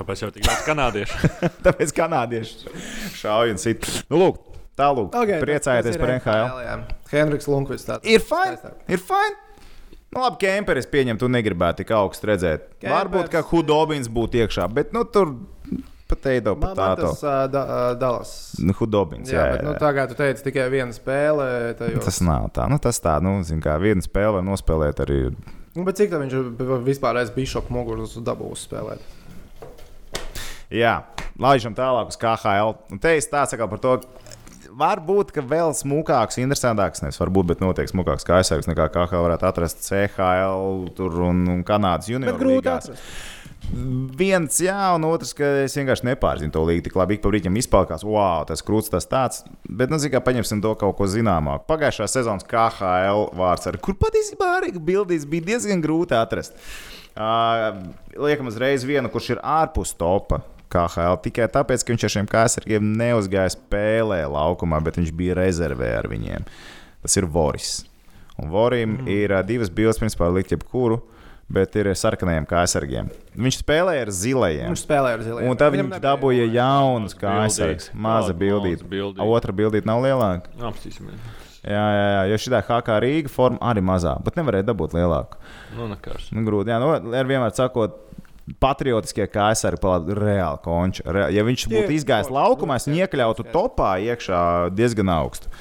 Tāpēc 0.00 0.22
jau 0.24 0.30
tik 0.34 0.46
daudz 0.48 0.64
kanādiešu. 0.64 1.32
Tāpēc 1.66 1.92
kanādieši 1.96 2.74
šauj 3.20 3.54
un 3.54 3.60
sit. 3.60 3.84
Nu, 4.08 4.22
lūk, 4.24 4.40
Tālāk, 4.80 5.12
okay, 5.12 5.40
priecājieties 5.42 5.98
par 6.00 6.14
NHL. 6.16 6.60
jā. 6.64 6.74
Henriks 7.12 7.48
Lunkvits. 7.50 7.84
tāds. 7.84 8.06
Ir. 8.08 8.22
Taisnāk. 8.24 8.78
Ir 8.88 9.02
fine. 9.02 9.36
Nu, 10.10 10.24
labi, 10.24 10.40
Kemperis 10.42 10.88
pieņem, 10.90 11.20
tu 11.20 11.28
negribētu 11.30 11.84
tik 11.84 11.92
augstu 11.94 12.32
redzēt. 12.32 12.64
Kempers. 12.80 12.94
Varbūt, 12.96 13.28
ka 13.30 13.44
Hudobins 13.46 14.08
būtu 14.10 14.40
iekšā, 14.40 14.66
bet 14.74 14.94
nu, 14.96 15.04
tur 15.06 15.36
eido 16.30 16.56
Man, 16.56 16.74
pat 16.74 16.80
man 16.80 16.96
tas 17.00 17.22
uh, 17.22 17.44
da, 17.52 17.62
uh, 17.62 17.92
Dallas. 18.00 18.32
Nu, 18.58 18.74
Hudobins, 18.76 19.30
Jā, 19.30 19.38
jā, 19.38 19.52
bet 19.54 19.62
jā, 19.62 19.68
nu, 19.68 19.76
tā 19.80 19.92
kā 19.96 20.08
tu 20.10 20.18
teici, 20.18 20.44
tikai 20.48 20.66
viena 20.72 20.96
spēle. 20.96 21.46
Tajos. 21.78 22.04
Tas 22.08 22.20
nav 22.26 22.50
tā. 22.56 22.66
Nu, 22.70 22.80
tas 22.82 22.98
tā, 23.02 23.16
nu, 23.24 23.38
zin, 23.46 23.62
kā 23.64 23.78
viena 23.82 24.02
spēle 24.04 24.40
var 24.40 24.46
nospēlēt 24.46 25.04
arī. 25.06 25.20
Nu, 25.76 25.86
bet 25.86 26.00
cik 26.00 26.10
tā 26.10 26.18
viņš 26.18 26.36
ir 26.36 26.76
vispār 26.86 27.20
aiz 27.20 27.30
Bishopu 27.34 27.72
muguras 27.74 28.16
dabūs 28.26 28.66
spēlēt? 28.66 29.04
Jā, 30.70 31.00
laižam 31.38 31.74
tālāk 31.74 32.12
uz 32.12 32.18
KHL. 32.18 32.76
Un 32.94 33.00
te 33.02 33.16
es 33.18 33.26
tā 33.30 33.42
saku 33.50 33.70
par 33.70 33.82
to. 33.82 33.94
Varbūt, 34.80 35.32
ka 35.34 35.42
vēl 35.42 35.72
smukāks, 35.74 36.38
interesantāks, 36.38 37.02
nevis 37.02 37.18
varbūt, 37.18 37.48
bet 37.48 37.62
noteikti 37.62 37.90
smukāks 37.90 38.24
kā 38.24 38.38
aizsargs 38.38 38.68
nekā 38.70 38.86
KHL 38.94 39.24
varētu 39.26 39.48
atrast 39.48 39.82
CHL 39.82 40.92
tur 40.94 41.16
un, 41.26 41.42
un 41.50 41.64
Kanādas 41.66 42.06
Bet 42.06 42.14
junioru 42.14 42.38
grūti 42.38 42.70
atrast. 42.70 43.02
Viens, 43.70 44.56
jā, 44.64 44.76
un 44.96 45.04
otrs, 45.06 45.34
ka 45.36 45.46
es 45.66 45.76
vienkārši 45.76 46.06
nepārzinu 46.08 46.52
to 46.54 46.62
līniju. 46.64 46.86
Tik 46.86 46.96
labi, 46.96 47.18
ka 47.20 47.30
brīdim 47.30 47.58
izpalkās, 47.60 48.02
wow, 48.06 48.42
tas 48.48 48.64
krūts, 48.66 48.88
tas 48.90 49.06
tāds. 49.06 49.44
Bet, 49.68 49.92
nu, 49.92 49.98
zināmā 50.00 50.16
mērā, 50.16 50.24
paņemsim 50.26 50.62
to 50.64 50.72
kaut 50.80 50.96
ko 50.98 51.08
zināmāku. 51.10 51.66
Pagājušā 51.68 52.08
sezonas 52.10 52.46
KHL 52.48 53.28
vārds, 53.36 53.68
ar 53.70 53.78
kur 53.84 53.98
patiesībā 54.00 54.48
arī 54.56 54.72
bildīs 54.74 55.28
bija 55.28 55.52
diezgan 55.52 55.84
grūti 55.84 56.16
atrast. 56.18 56.56
Uh, 57.10 57.92
liekam, 58.16 58.48
uzreiz 58.48 58.86
vienu, 58.88 59.12
kurš 59.12 59.34
ir 59.36 59.44
ārpus 59.44 59.92
topa. 59.98 60.40
KHL 60.70 61.18
tikai 61.24 61.48
tāpēc, 61.50 61.82
ka 61.82 61.92
viņš 61.92 62.06
ar 62.06 62.12
šiem 62.14 62.28
kāsargiem 62.30 62.92
neuzgāja 62.98 63.56
spēlē 63.56 64.22
laukumā, 64.30 64.78
bet 64.86 65.00
viņš 65.00 65.14
bija 65.18 65.36
rezervē 65.38 65.96
ar 65.98 66.06
viņiem. 66.10 66.46
Tas 67.02 67.16
ir 67.18 67.26
Voris. 67.26 67.80
Un 68.40 68.52
Vorim 68.52 69.00
mm. 69.00 69.08
ir 69.10 69.34
divas 69.48 69.72
bildes, 69.74 69.98
principā, 70.00 70.30
likt 70.32 70.54
jebkuru, 70.54 71.00
bet 71.50 71.76
ir 71.80 71.90
sarkanajiem 71.98 72.46
kāsargiem. 72.50 73.10
Viņš 73.40 73.60
spēlēja 73.62 74.06
ar 74.06 74.12
zilajiem. 74.14 74.70
Viņš 74.70 74.84
spēlēja 74.86 75.18
ar 75.18 75.24
ziliem. 75.26 75.50
Un 75.50 75.60
tad 75.60 75.74
Viņam 75.74 75.92
viņš 75.92 76.02
dabūja 76.04 76.48
kāsargus. 77.20 77.90
bildītes. 77.90 77.92
Maza 77.94 78.34
maza 78.34 78.88
bildīte. 78.94 79.26
Otra 79.26 79.54
bildīte 79.56 79.90
nav 79.90 80.02
lielāka. 80.04 80.52
Apstīsimies. 80.70 81.18
Jā, 81.60 81.86
jā, 81.92 82.04
jā. 82.14 82.20
Jo 82.30 82.38
šī 82.40 82.52
HK 82.64 83.00
Rīga 83.04 83.32
forma 83.32 83.60
arī 83.68 83.82
mazā, 83.84 84.14
bet 84.24 84.38
nevarēja 84.40 84.70
dabūt 84.70 84.94
lielāku. 84.96 85.40
Nu, 85.76 85.90
nekas. 85.90 86.30
Nu, 86.32 86.44
grūti. 86.46 86.72
Jā, 86.72 86.78
nu, 86.80 86.94
ar 86.96 87.28
vienmēr 87.28 87.52
sakot, 87.56 87.98
patriotiskie 88.62 89.26
kāsari 89.30 89.78
palāda 89.80 90.16
reāli 90.16 90.62
konči. 90.64 91.04
Reāli. 91.04 91.36
Ja 91.36 91.44
viņš 91.46 91.66
būtu 91.70 91.94
izgājis 91.98 92.32
laukumā, 92.32 92.80
es 92.80 92.88
jā, 92.88 92.94
viņu 92.94 93.04
iekļautu 93.04 93.46
jā. 93.46 93.52
topā 93.52 93.92
iekšā 94.08 94.40
diezgan 94.72 95.12
augstu. 95.12 95.52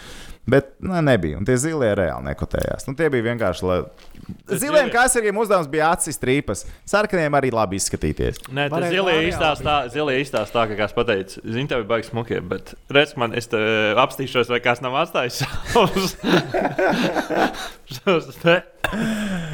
Bet 0.50 0.74
nu, 0.84 0.94
nebija. 1.06 1.40
Un 1.40 1.48
tie 1.48 1.56
zilie 1.62 1.90
reāli 1.98 2.30
nekotējās. 2.30 2.86
Nu, 2.90 2.96
tie 3.00 3.10
bija 3.14 3.26
vienkārši. 3.32 3.66
La... 3.70 3.80
Ziliem 4.50 4.86
zilie- 4.86 4.94
kāsariem 4.94 5.40
uzdevums 5.42 5.70
bija 5.72 5.90
acis 5.96 6.20
trīpas. 6.22 6.66
Sarkaniem 6.90 7.38
arī 7.40 7.50
labi 7.56 7.80
izskatīties. 7.82 8.44
Nē, 8.54 8.68
tas 8.74 8.90
zilie 8.92 9.18
izstāstā, 9.32 9.80
zilie 9.94 10.20
izstāstā 10.22 10.60
tā, 10.60 10.66
ka 10.68 10.76
kāds 10.82 10.96
pateica, 10.98 11.40
zini, 11.46 11.68
tev 11.70 11.84
ir 11.84 11.88
baigs 11.90 12.10
smukie, 12.12 12.40
bet 12.44 12.74
redz, 12.94 13.16
man 13.20 13.36
es 13.38 13.48
te 13.52 13.60
apstīšos, 14.00 14.50
vai 14.52 14.60
kāds 14.64 14.82
nav 14.84 14.98
atstājis 15.06 15.36
savus. 15.72 16.18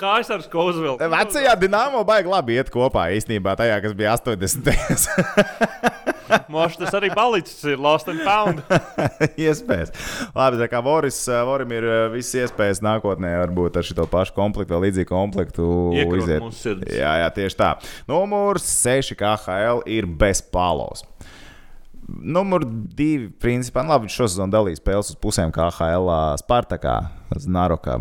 Kā 0.00 0.16
es 0.22 0.30
ar 0.32 0.42
skozu 0.44 0.84
vēl? 0.84 0.98
Vecajā 1.12 1.54
dīnāmā 1.60 2.02
baigi 2.08 2.30
labi 2.32 2.58
iet 2.58 2.70
kopā 2.72 3.08
īstenībā 3.16 3.56
tajā, 3.58 3.80
kas 3.84 3.96
bija 3.98 4.14
80. 4.18 4.70
Mošs 6.52 6.78
tas 6.78 6.94
arī 6.94 7.10
palicis, 7.14 7.58
ir 7.66 7.80
lost 7.82 8.08
and 8.10 8.22
found. 8.26 8.62
iespējas. 9.48 9.92
Labi, 10.36 10.60
tā 10.60 10.68
kā 10.70 10.82
Voris, 10.84 11.18
Vorim 11.48 11.74
ir 11.74 11.86
eh, 11.86 12.04
visas 12.14 12.46
iespējas 12.46 12.82
nākotnē, 12.86 13.32
varbūt 13.44 13.80
ar 13.80 13.86
šo 13.86 14.06
pašu 14.10 14.36
komplektu, 14.36 14.74
vēl 14.74 14.86
līdzīgu 14.88 15.10
komplektu 15.10 15.66
Iekrot 15.98 16.22
iziet. 16.22 16.86
Jā, 16.94 17.16
jā, 17.24 17.28
tieši 17.34 17.58
tā. 17.58 17.72
Numurs 18.10 18.66
6 18.84 19.16
KHL 19.18 19.84
ir 19.90 20.08
bez 20.20 20.42
palos. 20.54 21.04
Numur 22.10 22.64
divi, 22.66 23.28
principā, 23.42 23.84
nu, 23.84 23.92
labi, 23.92 24.08
viņš 24.08 24.16
šosezon 24.18 24.50
dalīja 24.50 24.80
spēles 24.80 25.12
uz 25.12 25.18
pusēm 25.22 25.52
KHL, 25.54 26.10
Spartakā, 26.42 26.96
Znarokā. 27.38 28.00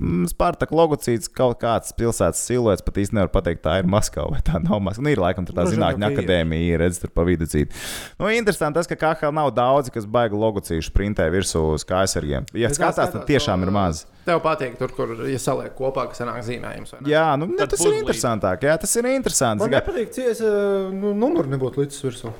Mm, 0.00 0.24
Spartak 0.30 0.70
logocīts 0.72 1.28
kaut 1.28 1.58
kāds 1.60 1.92
pilsētas 1.96 2.40
siluets, 2.48 2.80
pat 2.84 2.96
īsti 3.02 3.18
nevar 3.18 3.28
pateikt, 3.34 3.60
tā 3.66 3.76
ir 3.82 3.88
Maskava 3.90 4.32
vai 4.32 4.40
tā 4.46 4.56
nav 4.62 4.80
Maskava. 4.80 5.04
Nu, 5.04 5.12
ir 5.12 5.20
laikam 5.20 5.44
tur 5.44 5.58
tā 5.58 5.66
vien, 5.66 5.74
zinātņu 5.76 6.06
akadēmija, 6.08 6.68
ir 6.72 6.80
redz 6.80 7.02
tur 7.02 7.12
pa 7.12 7.26
vidu 7.28 7.48
cīt. 7.50 7.76
Nu, 8.16 8.30
interesanti 8.32 8.80
tas, 8.80 8.88
ka 8.88 8.96
KHL 8.96 9.36
nav 9.36 9.52
daudzi, 9.56 9.92
kas 9.92 10.08
baigi 10.08 10.40
logocīšu 10.40 10.94
printē 10.96 11.28
virsū 11.34 11.66
uz 11.74 11.84
kājsargiem. 11.88 12.48
Ja 12.56 12.72
skatās, 12.72 13.12
tad 13.12 13.28
tiešām 13.28 13.66
ir 13.66 13.74
maz. 13.76 14.06
Tev 14.24 14.40
patīk 14.44 14.78
tur, 14.80 14.92
kur 14.96 15.12
ja 15.28 15.40
saliek 15.40 15.76
kopā, 15.76 16.06
kas 16.08 16.22
sanāk 16.22 16.40
zīmējums. 16.48 16.96
Jā, 17.08 17.26
nu, 17.40 17.50
ne, 17.52 17.60
Tad 17.60 17.74
tas 17.74 17.84
ir 17.84 18.00
interesantāk. 18.00 18.64
Jā, 18.68 18.76
tas 18.80 18.96
ir 18.96 19.08
interesanti. 19.12 19.66
Man 19.66 19.76
nepatīk, 19.76 20.16
ja 20.16 20.32
es 20.32 20.40
nu, 20.44 21.12
numuru 21.12 21.52
nebūtu 21.52 21.84
līdz 21.84 22.00
virsū. 22.08 22.32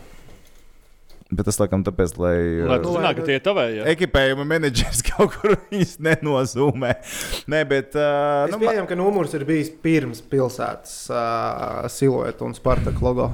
Bet 1.31 1.47
tas, 1.47 1.61
laikam, 1.63 1.85
tāpēc, 1.87 2.17
lai. 2.19 2.35
Lai 2.67 2.79
uh, 2.79 2.83
tu 2.83 2.91
zinātu, 2.97 3.21
ka 3.21 3.27
tie 3.29 3.37
ir 3.39 3.45
tavēji. 3.47 3.83
ekipējuma 3.93 4.47
menedžers 4.51 5.05
kaut 5.13 5.37
kur 5.37 5.55
viņas 5.71 5.93
nenozūmē. 6.03 6.95
Nē, 7.53 7.61
bet. 7.71 7.95
Uh, 7.95 8.49
Es 8.49 8.57
nu, 8.57 8.59
pieņemu, 8.65 8.89
ka 8.91 8.99
numurs 8.99 9.37
ir 9.39 9.45
bijis 9.47 9.71
pirms 9.85 10.25
pilsētas 10.27 10.97
uh, 11.15 11.87
silueta 11.93 12.43
un 12.49 12.57
Spartaka 12.59 12.99
logo. 13.07 13.29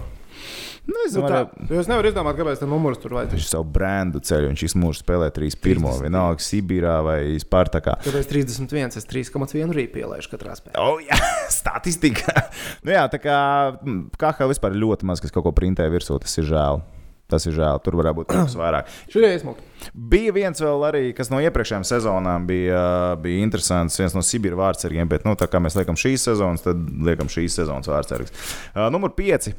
nu, 0.86 0.94
es 1.06 1.16
Nu, 1.16 1.24
tā, 1.24 1.40
es 1.72 1.88
nevaru 1.90 2.10
izdomāt, 2.12 2.36
kāpēc 2.38 2.60
tam 2.60 2.70
numurs 2.76 3.00
tur 3.02 3.16
vajag. 3.16 3.32
viņš 3.32 3.46
savu 3.48 3.64
brendu 3.74 4.20
ceļu, 4.22 4.50
viņš 4.52 4.64
visu 4.68 4.78
mūžu 4.82 5.00
spēlē 5.00 5.30
3-1. 5.34 5.56
30. 5.64 6.04
Vienalga, 6.04 6.44
Sibīrā 6.46 6.98
vai 7.02 7.18
Spartakā. 7.42 7.96
Tāpēc 8.04 8.28
31, 8.30 9.00
es 9.00 9.08
3,1 9.08 9.72
arī 9.72 9.86
pielieku 9.90 10.30
katrā 10.36 10.52
spēlē. 10.60 10.76
O, 10.84 11.00
jā, 11.08 11.16
statistika. 11.50 12.44
nu, 12.84 12.92
jā, 12.94 13.06
tā 13.10 13.18
kā 13.24 13.38
mm, 13.80 14.12
KHL 14.20 14.52
vispār 14.52 14.76
ļoti 14.78 15.08
maz, 15.08 15.24
kas 15.24 15.34
kaut 15.34 15.48
ko 15.48 15.54
printē 15.56 15.88
virsū. 15.90 16.20
Tas 16.22 16.36
ir 16.38 16.46
žēl. 16.52 16.84
Tas 17.30 17.46
ir 17.48 17.56
žēl. 17.56 17.80
Tur 17.82 17.96
varētu 17.98 18.20
būt 18.20 18.28
kas 18.30 18.54
vairāk. 18.58 18.90
Šodien 19.10 19.34
esmu. 19.34 19.56
Bija 19.92 20.34
viens 20.34 20.62
vēl 20.62 20.84
arī, 20.86 21.02
kas 21.16 21.30
no 21.32 21.40
iepriekšējām 21.42 21.86
sezonām 21.86 22.46
bija, 22.46 22.82
bija 23.22 23.42
interesants. 23.42 23.98
viens 23.98 24.14
no 24.14 24.22
Sibīra 24.22 24.58
vārdsargiem, 24.60 25.08
bet, 25.10 25.26
nu, 25.26 25.34
tā 25.38 25.48
kā 25.50 25.60
mēs 25.62 25.78
liekam 25.78 25.98
šīs 25.98 26.28
sezonas, 26.30 26.62
tad 26.62 26.84
liekam 27.06 27.30
šīs 27.32 27.58
sezonas 27.58 27.90
vārdsargs. 27.90 28.34
Uh, 28.70 28.86
numur 28.94 29.10
5. 29.18 29.50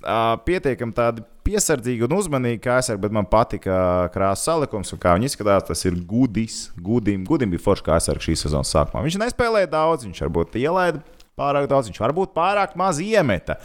Uh, 0.00 0.40
pietiekami 0.46 0.96
tādi 0.96 1.22
piesardzīgi 1.44 2.06
un 2.06 2.16
uzmanīgi, 2.16 2.64
saku, 2.64 3.02
bet 3.04 3.12
man 3.12 3.28
patika 3.28 4.08
krāsa 4.14 4.54
salikums, 4.54 4.94
un 4.96 5.02
kā 5.02 5.12
viņi 5.18 5.28
izskatās. 5.28 5.68
Tas 5.68 5.84
ir 5.84 6.00
gudis. 6.08 6.70
Gudim, 6.80 7.28
gudim 7.28 7.52
bija 7.52 7.66
foršs 7.68 7.84
kā 7.84 8.00
saku 8.00 8.30
šīs 8.30 8.46
sezonas 8.48 8.72
sākumā. 8.72 9.04
Viņš 9.04 9.20
nespēlēja 9.26 9.74
daudz, 9.76 10.08
viņš 10.08 10.24
varbūt 10.24 10.56
ielaida 10.62 11.04
pārāk 11.40 11.68
daudz, 11.68 11.92
viņš 11.92 12.00
varbūt 12.00 12.32
pārāk 12.36 12.76
maz 12.80 13.00
iemeta. 13.04 13.60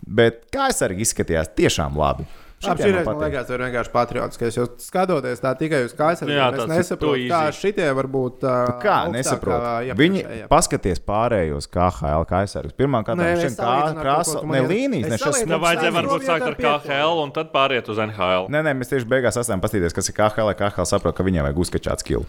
Bet 0.00 0.46
kā 0.52 0.70
arī 0.72 1.02
izskatījās, 1.04 1.52
tiešām 1.56 1.98
labi. 2.00 2.24
Šī 2.60 2.74
Šitie 2.76 3.02
man 3.06 3.16
liekas, 3.16 3.46
tas 3.48 3.54
ir 3.56 3.62
vienkārši 3.64 3.90
patriotiskais. 3.94 4.56
Jo 4.58 4.64
skatoties 4.84 5.40
tā 5.40 5.54
tikai 5.56 5.78
uz 5.86 5.94
Jā, 5.96 6.10
es 6.12 6.20
tāds 6.20 6.58
ir 6.60 6.72
nesaprotu, 6.74 7.28
kā 7.30 7.38
šitie 7.56 7.86
var 7.96 8.08
būt. 8.12 8.42
Uh, 8.44 8.56
Nu 8.68 8.74
Kā 8.82 8.96
nesaprotu? 9.08 9.94
Viņi 9.96 10.24
paskatās 10.50 11.00
pārējos 11.00 11.70
KHL 11.72 12.26
kaisargus. 12.28 12.74
Pirmkārt, 12.76 13.14
ar 13.14 13.38
to, 13.56 14.02
krāsa, 14.02 14.42
ne 14.44 14.60
līnijas, 14.68 15.08
ne 15.08 15.18
šis. 15.22 15.38
Nevajadzēja 15.48 15.88
Savā 15.88 16.02
varbūt 16.02 16.26
sākt 16.28 16.44
ar. 16.50 16.58
KHL 16.60 17.22
un 17.22 17.32
tad 17.38 17.48
pāriet 17.54 17.88
uz 17.88 18.02
NHL. 18.04 18.50
Nē, 18.52 18.60
nē, 18.68 18.74
mēs 18.82 18.92
tieši 18.92 19.08
beigās 19.08 19.40
esam 19.40 19.64
paskatījušies, 19.64 19.96
kas 19.96 20.12
ir 20.12 20.18
KHL. 20.20 20.52
KHL 20.60 20.90
saprot, 20.92 21.16
ka 21.16 21.24
viņiem 21.24 21.48
vajag 21.48 21.62
uzskačāt 21.64 22.04
skilu. 22.04 22.28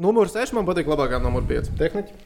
Numurs 0.00 0.32
6 0.32 0.56
man 0.56 0.64
patīk 0.64 0.88
labākā 0.88 1.20
numur 1.20 1.44
5. 1.44 1.74
Tehniķi. 1.76 2.16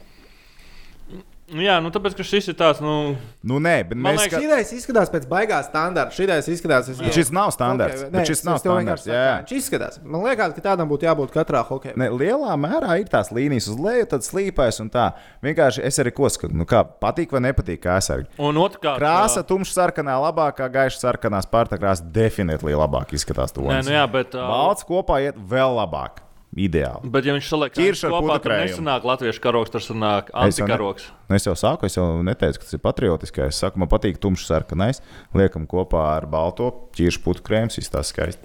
Jā, 1.51 1.81
nu 1.83 1.89
tāpēc, 1.91 2.13
ka 2.15 2.23
šis 2.23 2.47
ir 2.53 2.55
tāds, 2.59 2.79
nu, 2.83 3.15
Nu, 3.43 3.57
nē, 3.59 3.73
bet 3.89 3.97
Man 3.97 4.15
mēs. 4.15 4.23
liekas, 4.23 4.39
Ka... 4.39 4.59
Šī 4.71 4.77
izskatās 4.79 5.09
pēc 5.11 5.25
baigā 5.27 5.57
standarta. 5.65 6.15
Šī 6.15 6.27
izskatās, 6.53 6.87
es... 6.93 7.01
Bet 7.01 7.17
šis 7.17 7.31
nav 7.35 7.51
standarts. 7.51 8.05
Bet 8.05 8.13
nē, 8.15 8.23
šis 8.29 8.39
es- 8.39 8.45
nav 8.47 8.59
es 8.59 8.63
standarts. 8.63 9.07
Jā, 9.09 9.17
jā. 9.17 9.33
Viņš 9.41 9.53
izskatās. 9.57 9.99
Man 10.05 10.23
liekas, 10.23 10.53
ka 10.55 10.63
tādam 10.69 10.87
būtu 10.91 11.09
jābūt 11.09 11.33
katrā 11.35 11.63
hokeja. 11.67 11.97
Ne, 11.99 12.07
lielā 12.13 12.55
mērā 12.61 12.95
ir 13.01 13.11
tās 13.11 13.33
līnijas 13.35 13.67
uz 13.73 13.81
leju, 13.81 14.07
tad 14.13 14.23
slīpēs 14.27 14.79
un 14.85 14.93
tā. 14.93 15.09
Vienkārši 15.43 15.83
es 15.89 15.99
arī 15.99 16.15
ko 16.15 16.31
skatu. 16.31 16.55
Nu, 16.55 16.67
kā, 16.69 16.85
patīk 16.85 17.35
vai 17.35 17.43
nepatīk 17.49 17.83
kaisargi. 17.83 18.31
un 18.39 18.55
otrkārt, 18.61 19.01
Krāsa, 19.01 19.43
tumšs 19.43 19.75
sarkanā, 19.75 20.15
labākā, 20.29 20.71
gaiša 20.71 21.03
sarkanā, 21.03 21.43
spārta 21.43 21.79
krāsa 21.81 22.05
definitīvi 22.07 22.77
labāk 22.79 23.11
izskatās. 23.17 23.51
Nē, 23.57 23.81
nu 23.83 23.95
jā, 23.97 24.07
bet, 24.11 24.35
uh, 24.37 24.47
Balts 24.47 24.87
kopā 24.87 25.19
iet 25.27 25.35
vēl 25.35 25.75
labāk. 25.81 26.23
Ideāli. 26.51 27.07
bet 27.11 27.23
ja 27.23 27.31
viņš 27.33 27.47
saliek 27.47 27.77
ar 27.79 27.95
kopā, 28.11 28.35
tad 28.43 28.51
nesanāk 28.67 29.05
latviešu 29.07 29.39
karoks, 29.39 29.71
tur 29.71 29.79
sanāk 29.79 30.31
Es 30.35 30.57
jau 30.59 30.65
ne- 30.67 30.73
antikaroks. 30.73 31.05
Nu, 31.29 31.35
es 31.35 31.45
jau 31.47 31.53
sāku, 31.55 31.85
es 31.87 31.95
jau 31.95 32.21
neteicu, 32.23 32.59
ka 32.59 32.65
tas 32.65 32.73
ir 32.73 32.79
patriotiskais. 32.83 33.47
Es 33.55 33.61
saku, 33.63 33.79
man 33.79 33.87
patīk 33.87 34.19
tumšs 34.19 34.49
sarkanais. 34.51 34.99
Liekam 35.33 35.63
kopā 35.65 36.17
ar 36.17 36.25
balto 36.27 36.89
ķiršu 36.91 37.23
putu 37.23 37.41
krēmu, 37.41 37.71
izstāsta 37.71 38.03
skaisti. 38.11 38.43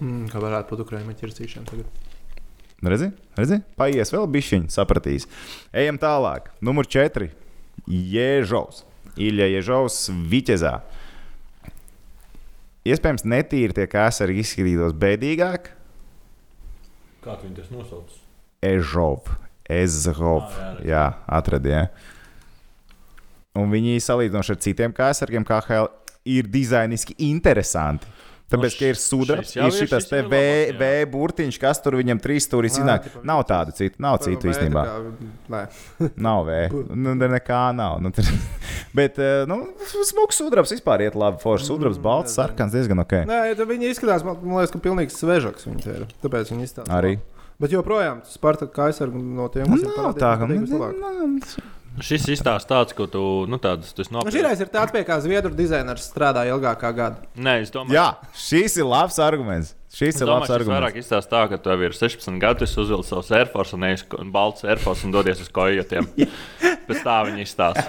Mm, 0.00 0.30
kā 0.32 0.40
varētu 0.40 0.72
būt 0.72 0.86
Ukraiņa 0.86 1.18
ķircīšana 1.20 1.68
tagad. 1.68 1.86
Redzi, 2.82 3.12
redzi? 3.36 3.60
Paies 3.76 4.10
vēl 4.10 4.24
bišķiņi, 4.32 4.72
sapratīs. 4.72 5.28
Ejam 5.72 5.98
tālāk. 6.02 6.48
Numur 6.64 6.88
4. 6.88 7.28
Jēžovs. 7.86 8.82
Ilja 9.20 9.44
Jēžovs 9.60 10.08
Vitezā. 10.32 10.80
iespējams, 12.88 13.22
netīri 13.28 13.76
tie 13.76 13.86
kāsari 13.86 14.40
izskatītos 14.42 14.96
bēdīgāk. 14.98 15.70
Kā 17.22 17.36
tu 17.38 17.46
viņu 17.46 17.56
tas 17.60 17.70
nosauc? 17.70 18.14
Ežov. 18.66 19.30
Ezhov. 19.70 20.42
Ah, 20.42 20.80
jā, 20.82 20.90
Jā, 20.90 21.04
atradīja. 21.30 21.86
Un 23.58 23.70
viņi 23.70 24.00
salīdzinoši 24.00 24.54
ar 24.54 24.60
citiem 24.64 24.94
kāsariem, 24.96 25.44
kā 25.46 25.60
HL, 25.62 25.90
ir 26.24 26.48
dizainiski 26.50 27.14
interesanti. 27.28 28.08
Tāpēc, 28.52 28.76
ka 28.78 28.90
ir 28.92 28.98
jau 29.56 29.66
ir 29.66 29.72
ir- 29.82 29.88
šis 29.90 30.08
te 30.10 30.20
ir 30.20 30.28
V, 30.28 30.40
v 30.78 30.90
burtiņš, 31.12 31.58
kas 31.62 31.80
tur 31.82 31.96
viņam 31.98 32.20
trīs 32.22 32.46
stūri 32.48 32.70
iznāk. 32.70 33.08
tipa 33.08 33.22
Nav 33.28 33.42
tādu 33.48 33.74
citu, 33.76 33.96
nav 34.02 34.20
citu 34.24 34.50
īstenībā. 34.52 34.84
Nē, 35.52 35.62
Nav 36.28 36.44
V. 36.46 36.58
Nu, 36.94 37.14
ne- 37.18 37.30
nekā 37.36 37.62
nav. 37.76 37.98
Nu, 38.04 38.12
tur... 38.14 38.24
Bet, 38.98 39.16
eh, 39.18 39.44
nu, 39.48 39.60
smuks 40.04 40.36
sudrabs 40.42 40.72
vispār 40.74 41.06
iet 41.06 41.16
labi. 41.18 41.40
Foršs 41.42 41.70
sudrabs, 41.72 41.98
balts, 42.02 42.34
sarkans, 42.36 42.74
diezgan 42.76 43.00
ok. 43.04 43.22
Nē 43.28 43.42
tad 43.56 43.68
viņi 43.70 43.88
izskatās, 43.94 44.24
man, 44.26 44.36
man 44.44 44.60
liekas, 44.60 44.72
ka 44.74 44.82
pilnīgi 44.84 45.14
svežaks 45.16 45.64
viņi 45.68 45.86
ir. 45.96 46.08
Tāpēc 46.24 46.52
viņi 46.52 46.68
izstāsta. 46.68 46.92
Arī. 46.92 47.16
Bet 47.62 47.70
joprojām, 47.70 48.20
Spartak 48.26 48.74
aizsargu 48.88 49.20
no 49.22 49.46
tiem, 49.52 49.68
kas 49.70 49.84
ir 49.84 49.88
nav 49.92 50.16
parādījušies, 50.16 50.18
tā, 50.18 50.30
ka. 50.34 50.46
patīk 50.48 50.58
nu, 50.58 50.66
vislabāk. 50.66 50.92
nu, 50.98 51.81
Šis 52.00 52.24
izstāsta 52.32 52.70
tāds, 52.72 52.94
ko 52.96 53.04
tu, 53.10 53.20
nu, 53.52 53.58
tāds, 53.60 53.90
tas 53.92 54.08
Nu, 54.08 54.18
nopietni. 54.20 54.38
Šī 54.40 54.44
reize 54.46 54.64
ir 54.64 54.70
tāds, 54.72 54.92
pie 54.94 55.02
kā 55.04 55.18
zviedru 55.20 55.52
dizainers 55.54 56.06
strādāja 56.08 56.54
ilgākā 56.56 56.88
gada. 56.96 57.16
Nē, 57.36 57.58
es 57.66 57.70
domāju, 57.74 57.92
Jā, 57.98 58.06
šis 58.32 58.78
ir 58.80 58.86
labs 58.88 59.18
arguments. 59.20 59.74
Šis 59.92 60.14
Es 60.16 60.22
ir 60.22 60.30
labs 60.30 60.48
domāju, 60.48 60.48
ka 60.48 60.56
tas 60.56 60.68
vairāk 60.70 60.86
arguments. 60.88 61.04
izstāsta 61.04 61.30
tā, 61.34 61.42
ka 61.50 61.58
tev 61.60 61.82
ir 61.84 61.92
16 61.92 62.38
gadi, 62.40 62.64
es 62.64 62.72
uzvilku 62.80 63.04
savus 63.04 63.28
airforce 63.36 63.74
un 63.76 63.84
eju 63.90 64.24
balts 64.32 64.64
airforce 64.64 65.04
un 65.04 65.12
dodies 65.12 65.42
uz 65.44 65.50
kojotiem. 65.52 66.08
Pēc 66.88 67.02
tā 67.04 67.18
viņi 67.28 67.44
izstāsta. 67.44 67.84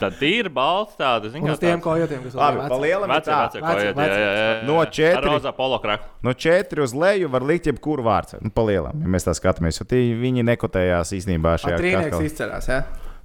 Tad 0.00 0.16
tīri 0.18 0.48
balts 0.50 0.96
tāda, 0.98 1.28
zini, 1.30 1.44
kā 1.46 1.52
uz 1.52 1.60
tiem 1.60 1.84
kojotiem, 1.84 2.24
kas 2.24 2.34
Labi, 2.40 2.58
vēl 2.58 2.72
pa 2.72 2.78
lielam 2.80 3.04
ir 3.12 3.14
Vecie, 3.18 3.32
tā. 3.32 3.42
vecie 3.44 3.60
Veci- 3.60 3.76
kojoti, 3.92 4.00
jā, 4.08 4.16
jā, 4.16 4.32
jā. 4.40 4.56
No 4.66 4.78
četri- 4.88 5.20
Ar 5.20 5.28
rozā 5.28 5.52
polo 5.54 5.78
kraku. 5.84 6.08
No 6.24 6.32
4 6.32 6.82
uz 6.82 6.94
leju 6.96 7.28
var 7.30 7.42
likt 7.52 7.68
jebkuru 7.68 8.02
vārdu. 8.08 8.40
Nu, 8.42 8.50
palielam, 8.50 8.96
ja 9.04 9.12
mēs 9.14 9.28
tā 9.28 9.36
skatāmies. 9.36 9.78
Jo 9.78 9.84
tie, 9.86 10.00
viņi 10.18 10.42
nekotējās 10.48 11.12
īstenībā 11.20 11.54
šajā 11.60 11.78
Trīnieks 11.78 12.24
izcerās, 12.32 12.66
jā? 12.72 12.80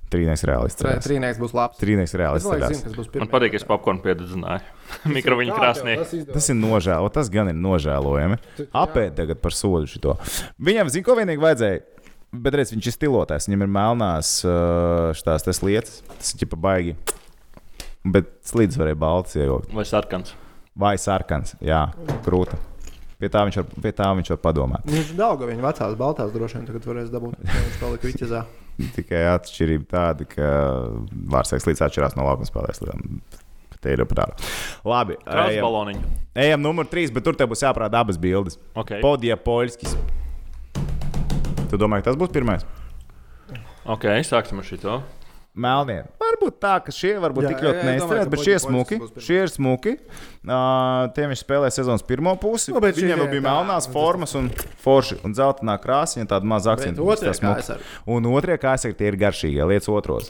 Trīnieks 0.08 0.43
reālists. 0.48 0.80
Trī- 0.80 0.93
Trīnieks 1.04 1.39
būs 1.41 1.52
labs. 1.58 1.80
Trīnieks 1.82 2.13
reālists. 2.15 2.48
Es 2.48 2.78
zinu, 2.78 2.84
kas 2.86 2.93
būs 2.96 3.08
Man 3.10 3.13
pirmais. 3.17 3.32
patīk, 3.34 3.52
ka 3.52 3.60
es 3.60 3.65
popkornu 3.67 4.04
piededzināju. 4.06 4.62
Mikroviņu 5.17 5.58
krāsnī. 5.58 5.96
Tas 6.32 6.48
ir 6.54 6.58
nožēlojami. 6.62 7.13
Tas 7.17 7.32
gan 7.34 7.52
ir 7.52 7.58
nožēlojami. 7.60 8.38
Apēd 8.72 9.17
tagad 9.20 9.41
par 9.43 9.56
sodu 9.58 9.89
šito. 9.91 10.15
Viņam, 10.63 10.91
zina, 10.93 11.08
ko 11.10 11.17
vienīgi 11.20 11.43
vajadzēja. 11.43 11.82
Bet 12.38 12.56
redz, 12.60 12.72
viņš 12.76 12.88
ir 12.91 12.96
stilotājs. 12.96 13.48
Viņam 13.50 13.65
ir 13.67 13.70
melnās 13.76 14.32
uh, 14.48 15.12
šīs 15.15 15.43
tas 15.48 15.62
lietas. 15.63 16.00
Tas 16.15 16.32
ir 16.36 16.41
ģipa 16.46 16.60
baigi. 16.63 16.96
Bet 18.08 18.30
slīdus 18.48 18.80
varēja 18.80 19.00
balts 19.00 19.36
ievilkt. 19.36 19.74
Vai 19.76 19.84
sarkans? 19.88 20.32
Vai 20.78 20.93
sarkans. 21.02 21.56
Jā, 21.63 21.82
krūta. 22.24 22.56
Pie 23.17 23.32
tā 23.34 23.41
viņš 23.48 23.56
var, 23.60 23.67
pie 23.82 23.91
tā 23.98 24.08
viņš 24.13 24.30
var 24.36 24.39
padomāt. 24.43 24.84
Viņš 24.88 25.15
daudz 25.17 25.48
viņa 25.50 25.63
vecās 25.65 25.96
baltās 25.98 26.32
droši 26.36 26.60
vien 26.60 26.67
tagad 26.70 26.86
varēs 26.86 27.10
dabūt. 27.12 27.39
ja 27.41 27.56
Viņš 27.63 27.80
palika 27.82 28.08
viķezā. 28.12 28.41
Tikai 28.96 29.24
atšķirība 29.34 29.90
tāda, 29.90 30.28
ka 30.30 30.48
vārdsēks 31.34 31.68
līdz 31.70 31.84
atšķirās 31.88 32.18
no 32.18 32.28
laukuma 32.28 32.50
spēlēs. 32.50 32.82
Te 33.78 33.94
ir 33.94 34.02
prātā. 34.10 34.34
Labi, 34.88 35.20
ejam, 35.22 35.36
Krāsbaloniņu. 35.38 36.08
ejam 36.42 36.63
numur 36.66 36.88
trīs, 36.90 37.12
bet 37.13 37.26
tur 37.28 37.38
tev 37.38 37.52
būs 37.52 37.62
jāprāta 37.62 38.02
abas 38.02 38.18
bildes. 38.18 38.58
Okay. 38.74 39.04
Podija 39.06 39.38
Poļskis. 39.38 39.94
Tu 41.70 41.78
domā, 41.78 42.00
ka 42.02 42.10
tas 42.10 42.18
būs 42.18 42.34
pirmais? 42.34 42.66
ok, 43.86 44.10
sāksim 44.26 44.63
ar 44.63 44.66
šito. 44.68 44.98
Melnie. 45.54 46.04
Varbūt 46.38 46.58
tā, 46.62 46.76
ka 46.86 46.93
šie 46.93 47.15
varbūt 47.17 47.47
Jā, 47.47 47.50
tik 47.50 47.63
jā, 47.63 47.69
ļoti 47.71 47.80
jā, 47.97 48.23
ka 48.23 48.32
bet 48.32 48.41
šie 48.45 48.58
smuki. 48.62 48.97
Šie 49.26 49.38
ir 49.41 49.50
smuki. 49.50 49.93
Uh, 50.45 51.08
tiem 51.17 51.32
viņš 51.34 51.41
spēlē 51.41 51.71
sezonas 51.73 52.06
pirmo 52.06 52.36
pusi. 52.38 52.69
Nu, 52.76 52.82
bet 52.84 52.97
Viņiem 52.97 53.23
jau 53.23 53.30
bija 53.32 53.43
melnās 53.47 53.88
nu, 53.89 53.93
formas 53.95 54.36
un 54.38 54.52
forši 54.84 55.17
un 55.26 55.34
zeltainā 55.38 55.80
krāsa, 55.82 56.21
ja 56.21 56.30
tāda 56.30 56.45
maza 56.47 56.76
akcentu. 56.78 57.02
Un 58.06 58.30
otrie 58.30 58.60
tie 59.02 59.10
ir 59.10 59.17
garšīgie, 59.17 59.65
lietas 59.65 59.89
otros. 59.89 60.30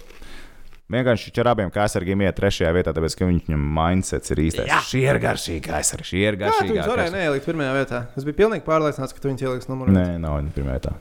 Vienkārši 0.87 1.33
ar 1.43 1.49
abiem 1.51 1.71
kāsargiem 1.75 2.21
iet 2.23 2.37
trešajā 2.39 2.69
vietā, 2.71 2.93
tāpēc 2.95 3.17
ka 3.19 3.27
viņam 3.27 3.67
mindsets 3.75 4.31
ir 4.31 4.39
īstais. 4.45 4.71
Jā. 4.71 4.79
Šie 4.87 5.03
ir 5.03 5.19
garšīgi 5.19 5.65
kāsari, 5.65 6.07
šie 6.07 6.23
ir 6.23 6.39
Kā 6.39 6.53
tu 6.61 6.71
viņus 6.71 6.87
varēji 6.87 7.15
neielikt 7.17 7.49
pirmajā 7.49 7.73
vietā? 7.75 8.01
Es 8.15 8.23
biju 8.23 8.39
pilnīgi 8.39 8.63
pārliecināts, 8.63 9.11
ka 9.11 9.19
tu 9.19 9.33
viņus 9.33 9.43
ieliks 9.49 9.67
numurā. 9.67 9.91
Nē, 9.91 10.07
nav 10.23 10.39
viņa 10.39 10.55
pirmā 10.55 10.77
vietā. 10.79 10.95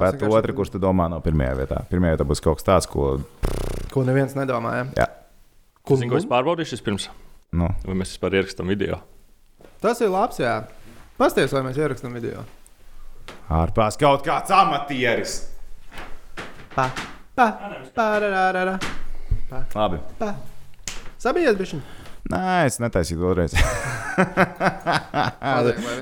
Bet 0.00 0.22
otrs, 0.26 0.56
kurš 0.56 0.70
tu 0.76 0.80
domā, 0.82 1.04
nav 1.12 1.20
pirmajā 1.24 1.54
vietā. 1.60 1.78
Pirmajā 1.90 2.12
vietā 2.16 2.26
būs 2.28 2.42
kaut 2.44 2.56
kas 2.60 2.66
tāds, 2.68 2.86
ko. 2.90 3.16
Ko 3.92 3.98
neviens 4.06 4.34
nedomāja. 4.36 4.84
Jā, 4.98 5.06
Ko 5.86 5.94
Zinu, 5.94 6.10
ko 6.10 6.18
es 6.18 6.24
pārbaudīšu 6.26 6.80
pirms, 6.82 7.04
nu, 7.54 7.68
vai 7.86 7.94
mēs 7.94 8.10
vispār 8.16 8.34
ierakstām 8.40 8.66
video. 8.72 8.96
Tas 9.78 10.00
ir 10.02 10.10
labs, 10.10 10.40
jā. 10.42 10.56
Pasties, 11.14 11.52
vai 11.54 11.62
mēs 11.62 11.78
ierakstām 11.78 12.16
video. 12.18 12.42
ārpās 13.54 13.94
kaut 14.00 14.24
kāds 14.26 14.50
amatieris. 14.50 15.36
Pa, 16.74 16.88
pa, 17.38 17.46
pa, 17.94 18.08
ra, 18.18 18.28
ra, 18.32 18.42
ra, 18.52 18.64
ra. 18.72 18.76
Labi. 19.76 20.00
pa. 20.18 20.32
Sabijies, 21.22 21.54
bišķiņ. 21.60 21.80
Nē, 22.34 22.42
es 22.66 22.80
netaisīju 22.82 23.22
vēlreiz. 23.22 23.54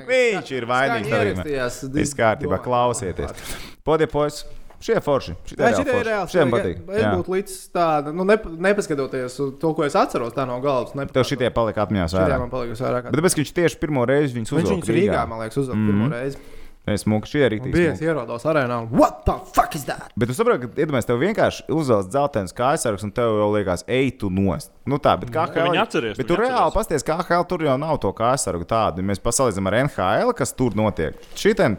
Viņš 0.08 0.48
ir 0.56 0.64
vainīgs. 0.70 1.12
Ierakstījās, 1.12 1.76
Viss 1.92 2.16
kārtībā, 2.16 2.56
klausieties. 2.64 3.36
Podie, 3.84 4.06
pois, 4.08 4.38
šie 4.80 4.94
forši. 5.04 5.34
Jā, 5.60 5.68
šitie 5.76 5.92
ir 5.92 6.06
reāli. 6.08 6.30
Šiem 6.32 6.52
patīk. 6.54 6.78
Es 6.88 7.02
Jā. 7.02 7.10
būtu 7.18 7.34
līdz 7.34 7.56
tāda, 7.76 8.14
nu, 8.16 8.24
nep 8.24 8.46
nepaskatoties 8.48 9.36
to, 9.60 9.72
ko 9.76 9.84
es 9.84 9.92
atceros, 10.00 10.32
tā 10.32 10.46
no 10.48 10.56
galvas. 10.64 10.94
Tev 11.12 11.26
šitie 11.28 11.50
palika 11.52 11.84
atmiņās 11.84 12.14
vairāk. 12.16 12.40
man 12.46 12.48
palikusi 12.54 12.80
vairāk. 12.80 13.10
Bet 13.12 13.20
tāpēc, 13.20 13.36
ka 13.36 13.42
viņš 13.42 13.52
tieši 13.60 13.80
pirmo 13.84 14.06
reizi 14.08 14.38
viņus 14.38 14.54
Viņš 14.56 14.62
uzvilka 14.64 14.88
viņus 14.88 14.96
Rīgā, 14.96 15.26
man 15.28 15.42
liekas, 15.44 15.58
uzvilka 15.60 15.76
Mhm. 15.82 15.90
pirmo 15.92 16.08
reizi. 16.16 16.40
Es 16.86 17.04
mūku 17.08 17.24
šie 17.28 17.44
arī 17.48 17.58
bija 17.64 17.92
es 17.92 18.00
tīk. 18.00 18.08
ierodos 18.08 18.42
arēnā 18.44 18.80
un 18.82 18.88
what 18.92 19.24
the 19.24 19.32
fuck 19.52 19.74
is 19.74 19.84
that? 19.84 20.10
Bet 20.16 20.28
tu 20.28 20.34
saproti, 20.36 20.60
ka 20.68 20.80
iedomājies, 20.80 21.06
tev 21.08 21.20
vienkārši 21.20 21.62
uzvelk 21.68 22.08
dzeltenis 22.12 22.52
kājsargs, 22.56 23.04
un 23.04 23.10
tev 23.12 23.36
jau 23.40 23.52
liekas, 23.52 23.84
ej, 23.88 24.18
tu 24.18 24.28
nost. 24.28 24.68
Nu 24.86 24.96
tā, 24.98 25.18
bet 25.20 25.30
kā 25.30 25.44
viņi 25.48 25.80
atceries, 25.80 26.16
Bet 26.16 26.26
tu 26.28 26.36
reāli 26.36 26.72
pasties, 26.72 27.02
kā 27.04 27.20
HL 27.24 27.44
tur 27.48 27.58
jau 27.64 27.76
nav 27.78 28.00
to 28.00 28.12
kājsargu 28.12 28.64
tādu. 28.68 29.00
Mēs 29.04 29.20
pasalīdzinām 29.20 29.66
ar 29.68 29.74
NHL, 29.88 30.32
kas 30.36 30.52
tur 30.52 30.72
notiek. 30.72 31.14
Šitien, 31.34 31.78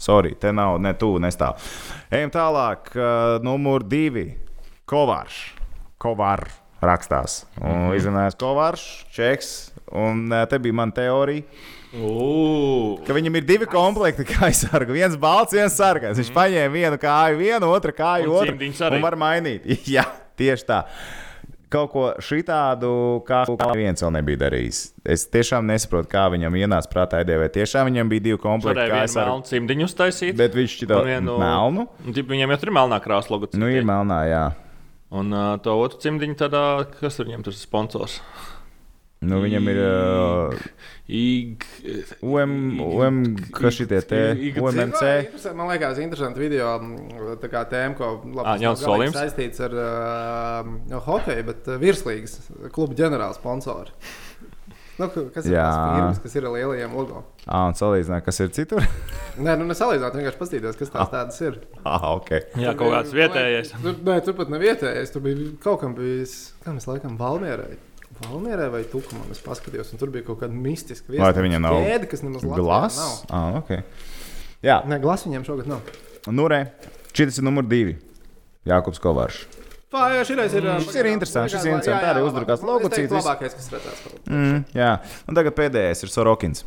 sorry, 0.00 0.34
te 0.40 0.52
nav 0.54 0.78
ne 0.82 0.94
tu, 0.98 1.14
nestāv. 1.22 1.60
Ejam 2.14 2.32
tālāk, 2.34 2.90
uh, 2.98 3.38
numur 3.44 3.84
divi. 3.86 4.30
Kovārš. 4.90 5.38
Kovār 6.02 6.44
rakstās. 6.84 7.44
Un 7.62 7.94
izrunājās 7.96 8.36
Kovārš, 8.40 8.84
Čeks. 9.14 9.54
Un 9.94 10.26
uh, 10.32 10.44
te 10.50 10.58
bija 10.60 10.76
mana 10.76 10.94
teorija. 10.96 11.46
Ugh, 11.94 13.04
ka 13.06 13.14
viņam 13.14 13.36
ir 13.38 13.44
divi 13.46 13.68
komplekti 13.70 14.26
aizsargu. 14.42 14.96
Viens 14.96 15.14
balts, 15.20 15.54
viens 15.54 15.76
sarkans. 15.78 16.18
Viņš 16.18 16.32
paņēma 16.34 16.72
vienu 16.74 16.98
kāju, 17.00 17.38
vienu 17.38 17.70
otru 17.70 17.94
kāju, 17.94 18.32
Un 18.32 18.56
otru. 18.56 18.88
Un 18.90 19.04
var 19.04 19.16
mainīt. 19.20 19.68
Jā, 19.94 20.06
tieši 20.38 20.66
tā. 20.70 20.80
Kaut 21.74 21.90
ko 21.90 22.04
šitādu, 22.22 22.90
kā 23.26 23.42
viens 23.74 24.04
vēl 24.04 24.12
nebija 24.14 24.44
darījis. 24.44 24.80
Es 25.02 25.26
tiešām 25.26 25.66
nesaprotu, 25.66 26.06
kā 26.12 26.28
viņam 26.30 26.54
ienāca 26.60 26.90
prātā 26.92 27.24
ideja, 27.24 27.40
vai 27.42 27.48
tiešām 27.56 27.88
viņam 27.90 28.12
bija 28.12 28.26
divi 28.28 28.38
komplekti 28.38 28.78
varēja 28.78 28.92
vienu 28.92 29.02
aizsargu. 29.02 29.32
melnu 29.32 29.48
cimdiņu 29.50 29.88
uztaisīt. 29.90 30.36
Bet 30.38 30.54
viņš 30.54 30.76
šķita 30.78 31.00
vienu 31.08 31.38
melnu. 31.42 31.88
Viņam 32.06 32.54
jau 32.54 32.60
tur 32.62 32.70
ir 32.70 32.76
melnā 32.78 33.00
krāsa 33.02 33.34
logo. 33.34 33.50
Nu, 33.58 33.70
ir 33.72 33.86
melnā, 33.88 34.20
jā. 34.30 34.44
Un 35.14 35.34
uh, 35.34 35.54
to 35.62 35.74
otru 35.78 35.98
cimdiņu 36.02 36.38
tādā, 36.40 36.62
kas 37.00 37.18
tur 37.18 37.28
viņam 37.28 37.44
tur 37.46 37.54
ir 37.54 37.60
sponsors? 37.60 38.20
Nu, 39.24 39.38
viņam 39.44 39.68
ir 39.72 39.78
uh. 39.84 40.64
UM, 42.24 42.52
UM, 42.80 43.18
kas 43.52 43.76
Ig- 43.84 44.56
UMNC. 44.60 45.02
Interesanti, 45.04 45.56
Man 45.58 45.68
liekas, 45.68 45.98
interesanti 46.00 46.40
video. 46.40 46.70
Tā 47.42 47.50
kā 47.52 47.64
tēma, 47.68 47.96
ko 47.98 48.08
tas 48.24 48.32
nav 48.34 48.44
galīgi 48.62 48.82
solījums? 48.86 49.18
saistīts 49.18 49.60
ar 49.66 49.76
uh, 49.76 51.00
hokeju, 51.04 51.44
bet 51.50 51.68
uh, 51.68 51.76
virslīgas 51.82 52.38
kluba 52.72 52.96
ģenerāla 52.98 53.36
sponsori. 53.36 53.92
Nu, 54.96 55.08
ka- 55.10 55.26
kas 55.34 55.48
ir 55.50 55.56
Jā. 55.56 55.64
tās 55.66 55.94
firmas, 55.98 56.18
kas 56.22 56.36
ir 56.38 56.44
ar 56.48 56.52
lielajiem 56.54 56.92
logo? 56.94 57.24
Ah, 57.50 57.64
un 57.68 57.74
salīdzināt, 57.76 58.22
kas 58.24 58.38
ir 58.44 58.52
citur. 58.54 58.84
Nē, 59.44 59.56
nu 59.58 59.66
nesalīdzināt, 59.68 60.14
vienkārši 60.20 60.38
paskatīties, 60.40 60.76
kas 60.78 60.92
tās 60.94 61.10
tādas 61.12 61.40
ir. 61.42 61.56
ah, 61.82 62.12
ok. 62.14 62.30
Jā, 62.62 62.76
kaut 62.78 62.94
kāds 62.94 63.12
vietējais. 63.16 63.74
Tur, 63.82 63.98
nē, 64.06 64.20
tur 64.24 64.36
pat 64.38 64.52
nav 64.54 64.62
vietējais. 64.62 65.10
Tur 65.12 65.24
bija 65.26 65.48
kaut 65.66 65.82
kam 65.82 65.96
bijis, 65.98 66.36
kā 66.64 66.72
mēs 66.76 66.86
laikam, 66.88 67.18
Valmierai. 67.20 67.74
Valmierai 68.22 68.68
vai 68.72 68.82
Tukumam 68.88 69.30
es 69.34 69.40
paskatījos, 69.44 69.90
un 69.94 70.00
tur 70.00 70.10
bija 70.14 70.24
kaut 70.26 70.40
kāda 70.42 70.54
mistiska 70.54 71.14
Vai 71.18 71.32
te 71.34 71.42
viņa 71.44 71.60
nav 71.62 71.78
ķēde, 71.82 72.08
kas 72.10 72.22
nemaz 72.24 72.44
Glas. 72.46 72.98
nav. 72.98 73.14
Ah, 73.30 73.58
ok. 73.62 73.72
Jā, 74.64 74.78
Nē, 74.88 75.00
glas 75.02 75.26
viņiem 75.26 75.44
šogad 75.44 75.66
nav. 75.68 75.80
nu 76.32 76.46
re. 76.48 76.62
Šis 77.14 77.38
ir 77.38 77.44
numur 77.46 77.66
divi. 77.68 77.98
Jākubs 78.66 78.98
Kovārš. 79.02 79.42
Pā, 79.92 80.08
jā, 80.16 80.22
šitais 80.26 80.54
ir. 80.58 80.64
Šis 80.82 80.96
ir 80.98 81.06
interesants, 81.12 81.52
šis 81.52 81.66
ir 81.68 81.74
interesants. 81.76 82.02
Tā 82.02 82.14
arī 82.14 82.22
uzdrukās 82.26 82.64
logocītis. 82.66 83.10
Tas 83.12 83.20
labākais, 83.28 83.52
kas 83.54 83.68
redzēts. 83.70 84.16
Mm, 84.26 84.64
jā, 84.74 84.88
un 85.28 85.36
tagad 85.38 85.54
pēdējais 85.54 86.02
ir 86.02 86.10
Sorokins. 86.10 86.64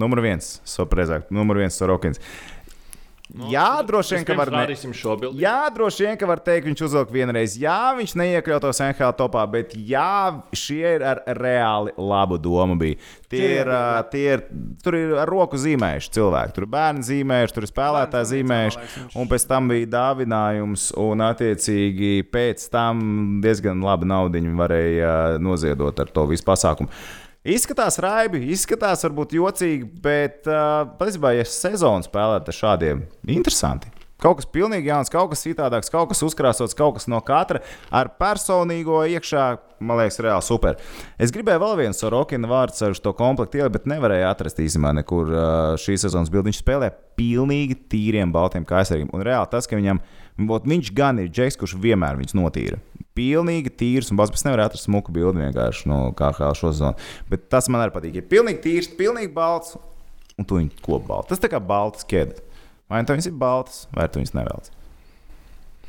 Numur 0.00 0.22
viens, 0.24 0.54
so 0.64 0.86
precīzāk, 0.88 1.26
numur 1.34 1.58
viens 1.60 1.76
Sorokins. 1.76 2.22
Jā, 3.32 3.80
droši 3.88 4.18
vien, 4.18 4.24
ka 4.28 4.34
var. 4.36 4.50
Bildi. 4.52 5.40
Jā, 5.40 5.56
droši 5.72 6.04
vien, 6.04 6.16
ka 6.20 6.26
var 6.28 6.42
teikt, 6.44 6.66
viņš 6.68 6.82
uzvilka 6.84 7.14
vienreiz. 7.14 7.54
Jā, 7.56 7.94
viņš 7.96 8.12
neiekļautos 8.20 8.82
NHL 8.84 9.14
topā, 9.16 9.46
bet 9.48 9.72
jā, 9.72 10.42
šie 10.56 10.98
ir 10.98 11.04
ar 11.06 11.22
reāli 11.38 11.94
labu 11.96 12.36
domu. 12.42 12.76
Bija. 12.82 13.00
Tie 13.32 13.40
ir, 13.62 13.70
ā, 13.72 14.02
tie 14.12 14.24
ir, 14.34 14.44
tur 14.84 14.98
ir 14.98 15.14
ar 15.22 15.32
roku 15.32 15.56
zīmējuši 15.60 16.12
cilvēki. 16.12 16.56
Tur 16.56 16.66
ir 16.66 16.72
bērni 16.74 17.06
zīmējuši, 17.08 17.56
tur 17.56 17.66
ir 17.66 17.72
spēlētāji 17.72 18.30
zīmējuši. 18.34 19.06
Un 19.16 19.32
pēc 19.32 19.48
tam 19.48 19.72
bija 19.72 19.88
dāvinājums, 19.96 20.90
un 21.00 21.24
attiecīgi 21.24 22.12
pēc 22.32 22.68
tam 22.72 23.02
diezgan 23.44 23.80
labu 23.84 24.08
naudu 24.12 24.44
varēja 24.60 25.40
noziedot 25.40 26.04
ar 26.04 26.12
to 26.12 26.28
visu 26.28 26.44
pasākumu. 26.44 26.92
Izskatās 27.42 27.96
raibi, 27.98 28.38
izskatās 28.54 29.00
varbūt 29.02 29.32
jocīgi, 29.34 29.88
bet 30.04 30.46
uh, 30.46 30.84
patiesībā, 30.94 31.32
ja 31.34 31.46
sezonu 31.48 32.06
spēlēt 32.06 32.46
ar 32.46 32.54
šādiem, 32.54 33.00
interesanti. 33.34 33.90
Kaut 34.22 34.38
kas 34.38 34.46
pilnīgi 34.46 34.86
jauns, 34.86 35.10
kaut 35.10 35.32
kas 35.32 35.42
citādāks, 35.42 35.90
kaut 35.90 36.12
kas 36.12 36.22
uzkrāsots, 36.22 36.76
kaut 36.78 37.00
kas 37.00 37.08
no 37.10 37.18
katra 37.26 37.58
ar 37.90 38.12
personīgo 38.14 39.00
iekšā. 39.10 39.46
Man 39.82 39.98
liekas, 39.98 40.20
reāli 40.22 40.46
super. 40.46 40.78
Es 41.18 41.34
gribēju 41.34 41.64
vēl 41.64 41.74
vienu 41.80 41.98
Sorokina 41.98 42.46
vārdu 42.46 42.78
ar 42.86 42.94
to 43.02 43.10
komplektu 43.18 43.58
ielikt, 43.58 43.80
bet 43.80 43.90
nevarēju 43.90 44.28
atrast 44.28 44.62
īstenībā 44.62 44.94
nekur 45.00 45.34
šīs 45.82 46.06
sezonas 46.06 46.30
bildi. 46.30 46.52
Viņš 46.52 46.62
spēlē 46.62 46.92
pilnīgi 47.18 47.80
tīriem 47.90 48.30
baltiem 48.30 48.62
kaisariem. 48.68 49.10
Un 49.10 49.26
reāli 49.26 49.50
tas, 49.50 49.66
ka 49.66 49.82
viņam, 49.82 49.98
ot, 50.40 50.66
viņš 50.68 50.92
gan 50.96 51.20
ir 51.22 51.30
džeks, 51.30 51.58
kurš 51.60 51.76
vienmēr 51.82 52.18
viņus 52.20 52.36
notīra. 52.38 52.80
Pilnīgi 53.16 53.72
tīrs, 53.76 54.08
un 54.08 54.16
Bāzs 54.20 54.46
nevar 54.46 54.64
atrast 54.66 54.88
smuku 54.88 55.12
bildi 55.12 55.42
vienkārši 55.42 55.90
no 55.90 55.98
KHL 56.16 56.56
šo 56.56 56.70
sezonu. 56.72 57.08
Bet 57.28 57.50
tas 57.52 57.68
man 57.68 57.84
arī 57.84 57.92
patīk. 57.92 58.16
Ir 58.16 58.28
pilnīgi 58.30 58.62
tīrs, 58.64 58.88
pilnīgi 58.96 59.32
balts, 59.34 59.76
un 60.38 60.48
tu 60.48 60.56
viņu 60.56 60.80
kopbalts. 60.84 61.28
Tas 61.32 61.42
tā 61.42 61.52
kā 61.52 61.60
balts 61.60 62.08
ķēdes. 62.08 62.40
Vai 62.92 63.00
nu 63.00 63.08
tas 63.08 63.28
ir 63.28 63.36
balts, 63.36 63.86
vai 63.92 64.08
tu 64.08 64.20
viņus 64.20 64.34
nevēlas. 64.36 64.72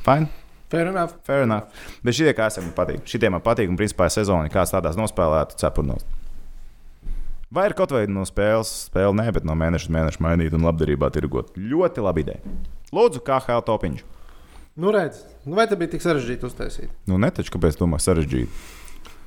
Fine. 0.03 0.27
Fair 0.73 0.87
enough. 0.87 1.15
Fair 1.27 1.43
enough. 1.45 1.67
Bet 2.03 2.15
šie 2.17 2.31
kā 2.35 2.49
man 2.57 2.73
patīk. 2.75 3.03
Šitie 3.07 3.29
man 3.29 3.43
patīk, 3.45 3.69
un 3.69 3.77
principā 3.79 4.07
sezonā 4.09 4.49
kāds 4.51 4.73
tādās 4.73 4.97
nospēlētu 4.97 5.59
cepurnos. 5.61 6.05
Vai 7.53 7.67
ir 7.69 7.75
kaut 7.77 7.91
vai 7.93 8.07
no 8.09 8.23
spēles, 8.25 8.71
spēle 8.87 9.13
nē, 9.13 9.27
bet 9.35 9.45
no 9.45 9.53
mēneša 9.53 9.85
uz 9.85 9.93
mēnešu 9.93 10.23
mainīt 10.25 10.55
un 10.57 10.65
labdarībā 10.65 11.11
tirgot. 11.13 11.51
Ļoti 11.53 12.01
labi 12.01 12.23
ideja. 12.25 12.55
Lūdzu, 12.89 13.21
KHL 13.27 13.61
topiņš. 13.67 14.01
Nu, 14.75 14.89
redz, 14.93 15.19
nu, 15.45 15.53
vai 15.57 15.67
tas 15.69 15.77
bija 15.77 15.91
tik 15.93 16.01
sarežģīti 16.01 16.47
uztaisīt? 16.47 16.93
Nu, 17.09 17.19
ne 17.21 17.29
taču, 17.33 17.53
kāpēc 17.53 17.75
domā 17.77 17.99
sarežģīti. 18.01 18.63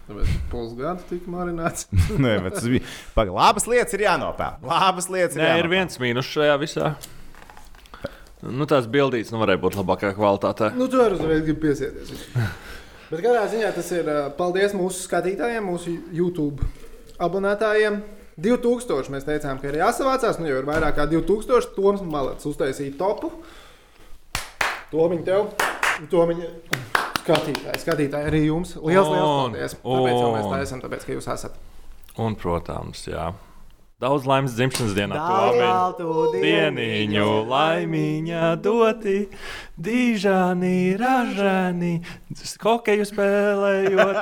Tāpēc 0.07 0.33
pusgadu 0.51 1.05
tika 1.11 1.31
marināts. 1.31 1.87
Nē, 2.23 2.37
bet 2.45 2.57
tas 2.59 2.67
bija. 2.71 2.83
Paga, 3.15 3.35
labas 3.35 3.67
lietas 3.71 3.95
ir 3.95 4.05
jānopelna. 4.07 4.59
Labas 4.67 5.07
lietas 5.11 5.39
ir 5.39 5.43
Nē, 5.43 5.47
ir 5.47 5.53
jānopelna. 5.53 5.73
viens 5.77 6.01
mīnus 6.03 6.31
šajā 6.35 6.57
visā. 6.63 6.91
Nu, 8.47 8.67
tās 8.69 8.87
bildītas 8.91 9.33
nu, 9.35 9.41
varēja 9.43 9.63
būt 9.63 9.79
labākā 9.79 10.13
kvalitātē. 10.15 10.73
nu, 10.77 10.87
tu 10.93 11.01
arī 11.03 11.17
uzreiz 11.19 11.43
gribi 11.47 11.63
piesieties. 11.67 12.27
Bet 13.11 13.23
katrā 13.23 13.45
ziņā 13.51 13.71
tas 13.75 13.91
ir 13.95 14.11
paldies 14.39 14.75
mūsu 14.75 15.05
skatītājiem, 15.07 15.67
mūsu 15.71 15.95
YouTube 16.15 16.67
abonētājiem. 17.23 18.01
2000 18.43 19.15
mēs 19.15 19.25
teicām, 19.25 19.61
ka 19.63 19.71
ir 19.71 19.79
jāsavācās. 19.81 20.41
Nu, 20.43 20.51
jau 20.51 20.59
ir 20.61 20.67
vairāk 20.69 20.99
kā 20.99 21.07
2000. 21.09 21.71
Toms 21.79 22.03
Malets 22.05 22.47
uztaisīja 22.51 22.99
topu. 23.01 23.31
To 24.97 25.09
viņa 25.13 25.25
tev, 25.29 25.49
to 26.09 26.23
viņa 26.31 26.47
skatītāji, 27.21 27.81
skatītāji 27.83 28.29
arī 28.31 28.39
jums. 28.47 28.71
Lielas, 28.81 29.11
liels 29.13 29.27
Un- 29.29 29.51
paldies. 29.53 29.75
Tāpēc 29.83 30.21
jau 30.23 30.31
mēs 30.33 30.47
un- 30.47 30.53
tā 30.55 30.61
esam, 30.65 30.81
tāpēc, 30.81 31.05
ka 31.05 31.13
jūs 31.13 31.27
esat. 31.35 31.59
Un, 32.17 32.37
protams, 32.41 33.03
jā. 33.11 33.27
Daudz 34.01 34.25
laimes 34.29 34.53
dzimšanas 34.57 34.95
dienā. 34.97 35.17
Tomiņ. 35.21 35.61
baltu 35.61 36.09
Dieniņu 36.33 37.29
laimiņā 37.49 38.49
doti, 38.65 39.29
dižāni, 39.81 40.97
ražāni, 41.01 41.93
hokeju 42.65 43.05
spēlējot. 43.13 44.21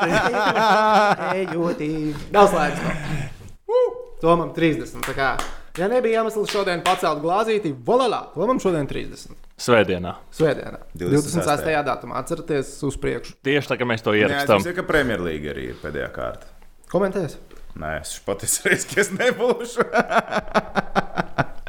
Ejoti. 1.38 1.90
Daudz 2.34 2.52
laiks. 2.58 2.82
vēl. 2.82 3.94
Tomam 4.22 4.50
30. 4.54 5.02
tā 5.06 5.14
kā, 5.14 5.30
Ja 5.78 5.88
nebija 5.90 6.22
iemesls 6.22 6.50
šodien 6.54 6.82
pacelt 6.86 7.18
glāzīti, 7.22 7.74
volā, 7.74 8.20
tomam 8.34 8.60
šodien 8.62 8.86
30. 8.86 9.34
Svētdienā. 9.54 10.16
Svētdienā, 10.34 10.80
26. 10.98 11.42
26. 11.46 11.82
datumā. 11.86 12.18
Atcerieties, 12.18 12.72
uz 12.88 12.96
priekšu. 12.98 13.36
Tieši 13.46 13.70
tā, 13.70 13.78
kā 13.78 13.86
mēs 13.86 14.02
to 14.02 14.14
Jā, 14.14 14.26
es 14.26 14.32
ierakstām. 14.32 14.64
zinu, 14.64 14.74
ka 14.80 14.84
Premjerlīga 14.88 15.52
arī 15.54 15.68
ir 15.70 15.76
pēdējā 15.82 16.08
kārta. 16.14 16.50
Komentēs. 16.90 17.36
Nē, 17.78 17.92
es 18.00 18.16
patiesībā 18.26 18.72
reiz, 18.72 18.86
ka 18.90 19.00
es 19.02 19.10
nebūšu. 19.14 19.86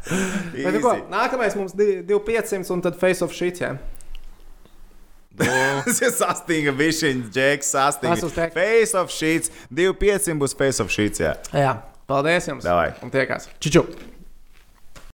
Bet, 0.05 0.73
nu, 0.75 0.81
ko, 0.83 0.95
nākamais 1.09 1.55
mums 1.57 1.73
ir 1.81 2.01
2500 2.05 2.73
un 2.73 2.81
tad 2.85 2.97
face 3.01 3.25
of 3.25 3.33
shit. 3.33 3.61
Jā. 3.61 3.75
Tas 5.85 6.01
ir 6.01 6.13
sastinga, 6.15 6.73
višķiņš, 6.77 7.29
džeks, 7.33 7.71
Tas 7.75 8.01
sastinga. 8.01 8.49
Face 8.55 8.97
of 8.97 9.13
sheets, 9.13 9.51
2500 9.73 10.37
būs 10.41 10.55
face 10.57 10.81
of 10.83 10.93
sheets, 10.93 11.21
jā. 11.21 11.35
jā. 11.53 11.77
Paldies 12.09 12.47
jums! 12.47 12.65
Davai. 12.65 12.93
Un 13.03 13.11
tiekās! 13.13 13.49
Čiču! 13.59 13.83